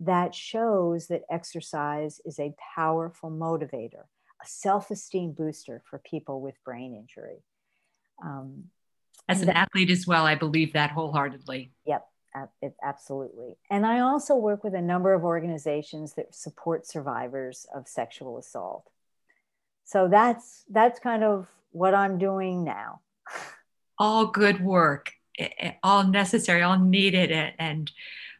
that 0.01 0.35
shows 0.35 1.07
that 1.07 1.23
exercise 1.31 2.19
is 2.25 2.39
a 2.39 2.53
powerful 2.75 3.31
motivator, 3.31 4.03
a 4.43 4.45
self 4.45 4.91
esteem 4.91 5.31
booster 5.31 5.81
for 5.89 5.99
people 5.99 6.41
with 6.41 6.55
brain 6.65 6.93
injury. 6.93 7.37
Um, 8.23 8.65
As 9.29 9.41
an 9.41 9.49
athlete 9.49 9.89
as 9.89 10.05
well, 10.05 10.25
I 10.25 10.35
believe 10.35 10.73
that 10.73 10.91
wholeheartedly. 10.91 11.71
Yep 11.85 12.05
absolutely. 12.83 13.57
And 13.69 13.85
I 13.85 13.99
also 13.99 14.35
work 14.35 14.63
with 14.63 14.73
a 14.73 14.81
number 14.81 15.13
of 15.13 15.23
organizations 15.23 16.13
that 16.13 16.33
support 16.33 16.87
survivors 16.87 17.65
of 17.73 17.87
sexual 17.87 18.37
assault. 18.37 18.89
So 19.85 20.07
that's 20.07 20.63
that's 20.69 20.99
kind 20.99 21.23
of 21.23 21.47
what 21.71 21.93
I'm 21.93 22.17
doing 22.17 22.63
now. 22.63 23.01
All 23.99 24.27
good 24.27 24.63
work, 24.63 25.11
all 25.83 26.03
necessary, 26.05 26.61
all 26.61 26.79
needed, 26.79 27.31
and 27.59 27.91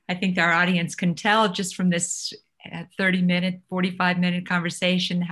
I 0.10 0.16
think 0.16 0.38
our 0.38 0.52
audience 0.52 0.96
can 0.96 1.16
tell 1.16 1.50
just 1.50 1.76
from 1.76 1.90
this 1.90 2.34
uh, 2.74 2.84
30 2.98 3.22
minute, 3.22 3.62
45 3.70 4.20
minute 4.20 4.48
conversation 4.48 5.28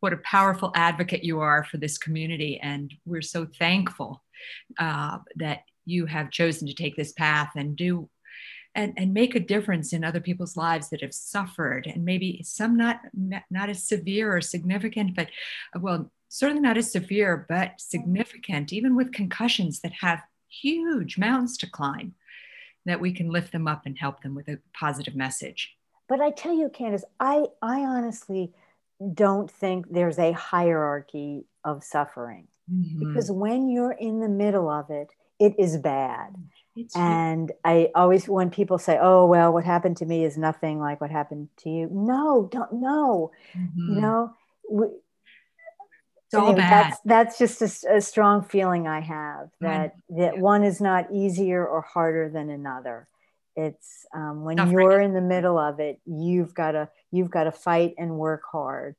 what 0.00 0.12
a 0.12 0.18
powerful 0.24 0.72
advocate 0.74 1.22
you 1.22 1.38
are 1.38 1.62
for 1.62 1.76
this 1.76 1.96
community, 1.96 2.58
and 2.60 2.92
we're 3.04 3.22
so 3.22 3.46
thankful 3.46 4.20
uh, 4.78 5.18
that 5.36 5.60
you 5.84 6.06
have 6.06 6.30
chosen 6.30 6.66
to 6.68 6.74
take 6.74 6.96
this 6.96 7.12
path 7.12 7.50
and 7.56 7.76
do 7.76 8.08
and, 8.74 8.94
and 8.96 9.12
make 9.12 9.34
a 9.34 9.40
difference 9.40 9.92
in 9.92 10.04
other 10.04 10.20
people's 10.20 10.56
lives 10.56 10.88
that 10.90 11.02
have 11.02 11.12
suffered 11.12 11.86
and 11.86 12.04
maybe 12.04 12.42
some 12.42 12.76
not 12.76 13.00
not 13.50 13.68
as 13.68 13.86
severe 13.86 14.34
or 14.36 14.40
significant 14.40 15.14
but 15.14 15.28
well 15.80 16.10
certainly 16.28 16.62
not 16.62 16.78
as 16.78 16.90
severe 16.90 17.46
but 17.48 17.72
significant 17.78 18.72
even 18.72 18.96
with 18.96 19.12
concussions 19.12 19.80
that 19.80 19.92
have 20.00 20.22
huge 20.48 21.18
mountains 21.18 21.56
to 21.58 21.70
climb 21.70 22.14
that 22.84 23.00
we 23.00 23.12
can 23.12 23.30
lift 23.30 23.52
them 23.52 23.68
up 23.68 23.82
and 23.86 23.98
help 23.98 24.22
them 24.22 24.34
with 24.34 24.48
a 24.48 24.58
positive 24.78 25.14
message 25.14 25.76
but 26.08 26.20
i 26.20 26.30
tell 26.30 26.54
you 26.54 26.68
candace 26.70 27.04
i 27.20 27.44
i 27.60 27.80
honestly 27.80 28.52
don't 29.14 29.50
think 29.50 29.86
there's 29.90 30.18
a 30.18 30.32
hierarchy 30.32 31.44
of 31.64 31.82
suffering 31.82 32.46
mm-hmm. 32.72 33.08
because 33.08 33.30
when 33.30 33.68
you're 33.68 33.92
in 33.92 34.20
the 34.20 34.28
middle 34.28 34.70
of 34.70 34.90
it 34.90 35.12
it 35.42 35.54
is 35.58 35.76
bad. 35.78 36.34
It's 36.74 36.96
and 36.96 37.48
true. 37.48 37.56
I 37.64 37.90
always, 37.94 38.28
when 38.28 38.50
people 38.50 38.78
say, 38.78 38.98
"Oh, 39.00 39.26
well, 39.26 39.52
what 39.52 39.64
happened 39.64 39.98
to 39.98 40.06
me 40.06 40.24
is 40.24 40.38
nothing 40.38 40.78
like 40.80 41.00
what 41.00 41.10
happened 41.10 41.48
to 41.58 41.70
you," 41.70 41.88
no, 41.90 42.48
don't 42.50 42.74
know. 42.74 43.32
Mm-hmm. 43.54 43.94
You 43.94 44.00
know, 44.00 44.34
we, 44.70 44.86
it's 44.86 46.34
all 46.34 46.54
bad. 46.54 46.70
That's, 46.70 47.00
that's 47.04 47.38
just 47.38 47.84
a, 47.84 47.96
a, 47.96 48.00
strong 48.00 48.42
feeling 48.42 48.88
I 48.88 49.00
have 49.00 49.50
that 49.60 49.96
that 50.10 50.38
one 50.38 50.64
is 50.64 50.80
not 50.80 51.12
easier 51.12 51.66
or 51.66 51.82
harder 51.82 52.30
than 52.30 52.48
another. 52.48 53.06
It's 53.54 54.06
um, 54.14 54.44
when 54.44 54.56
Suffering. 54.56 54.72
you're 54.72 55.00
in 55.00 55.12
the 55.12 55.20
middle 55.20 55.58
of 55.58 55.78
it, 55.78 56.00
you've 56.06 56.54
got 56.54 56.72
to 56.72 56.88
you've 57.10 57.30
got 57.30 57.44
to 57.44 57.52
fight 57.52 57.94
and 57.98 58.16
work 58.16 58.42
hard, 58.50 58.96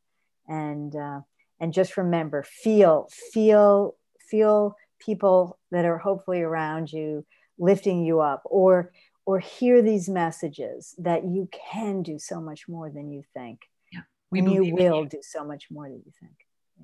and 0.48 0.96
uh, 0.96 1.22
and 1.60 1.74
just 1.74 1.98
remember, 1.98 2.44
feel, 2.44 3.08
feel, 3.32 3.96
feel 4.20 4.76
people 5.06 5.60
that 5.72 5.86
are 5.86 5.98
hopefully 5.98 6.42
around 6.42 6.92
you 6.92 7.26
lifting 7.58 8.04
you 8.04 8.20
up 8.20 8.42
or 8.46 8.92
or 9.26 9.40
hear 9.40 9.82
these 9.82 10.10
messages 10.10 10.96
that 10.98 11.24
you 11.24 11.48
can 11.72 12.04
do 12.04 12.20
so 12.20 12.42
much 12.42 12.68
more 12.68 12.90
than 12.90 13.10
you 13.10 13.24
think. 13.34 13.62
Yeah. 13.92 14.02
We 14.32 14.40
and 14.40 14.52
you 14.52 14.76
will 14.76 15.04
you. 15.04 15.10
do 15.10 15.22
so 15.22 15.46
much 15.46 15.68
more 15.72 15.88
than 15.88 16.02
you 16.06 16.12
think. 16.20 16.36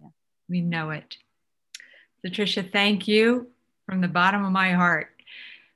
Yeah. 0.02 0.10
We 0.48 0.62
know 0.62 0.92
it. 0.92 1.18
Patricia 2.24 2.64
thank 2.64 3.08
you 3.08 3.50
from 3.86 4.02
the 4.02 4.08
bottom 4.08 4.46
of 4.46 4.52
my 4.52 4.72
heart 4.72 5.10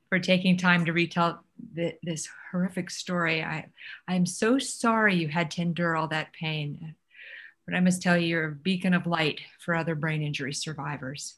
for 0.10 0.20
taking 0.20 0.58
time 0.58 0.86
to 0.86 0.94
retell 0.94 1.44
the, 1.74 1.96
this 2.04 2.30
horrific 2.52 2.89
story. 2.89 3.44
I 3.44 3.66
i'm 4.08 4.26
so 4.26 4.60
sorry 4.60 5.16
you 5.16 5.28
had 5.28 5.52
to 5.52 5.62
endure 5.62 5.96
all 5.96 6.08
that 6.08 6.34
pain 6.34 6.96
but 7.66 7.76
i 7.76 7.80
must 7.80 8.02
tell 8.02 8.18
you 8.18 8.28
you're 8.28 8.48
a 8.50 8.52
beacon 8.52 8.94
of 8.94 9.08
light 9.08 9.41
for 9.60 9.76
other 9.76 9.96
brain 9.96 10.22
injury 10.22 10.54
survivors 10.54 11.36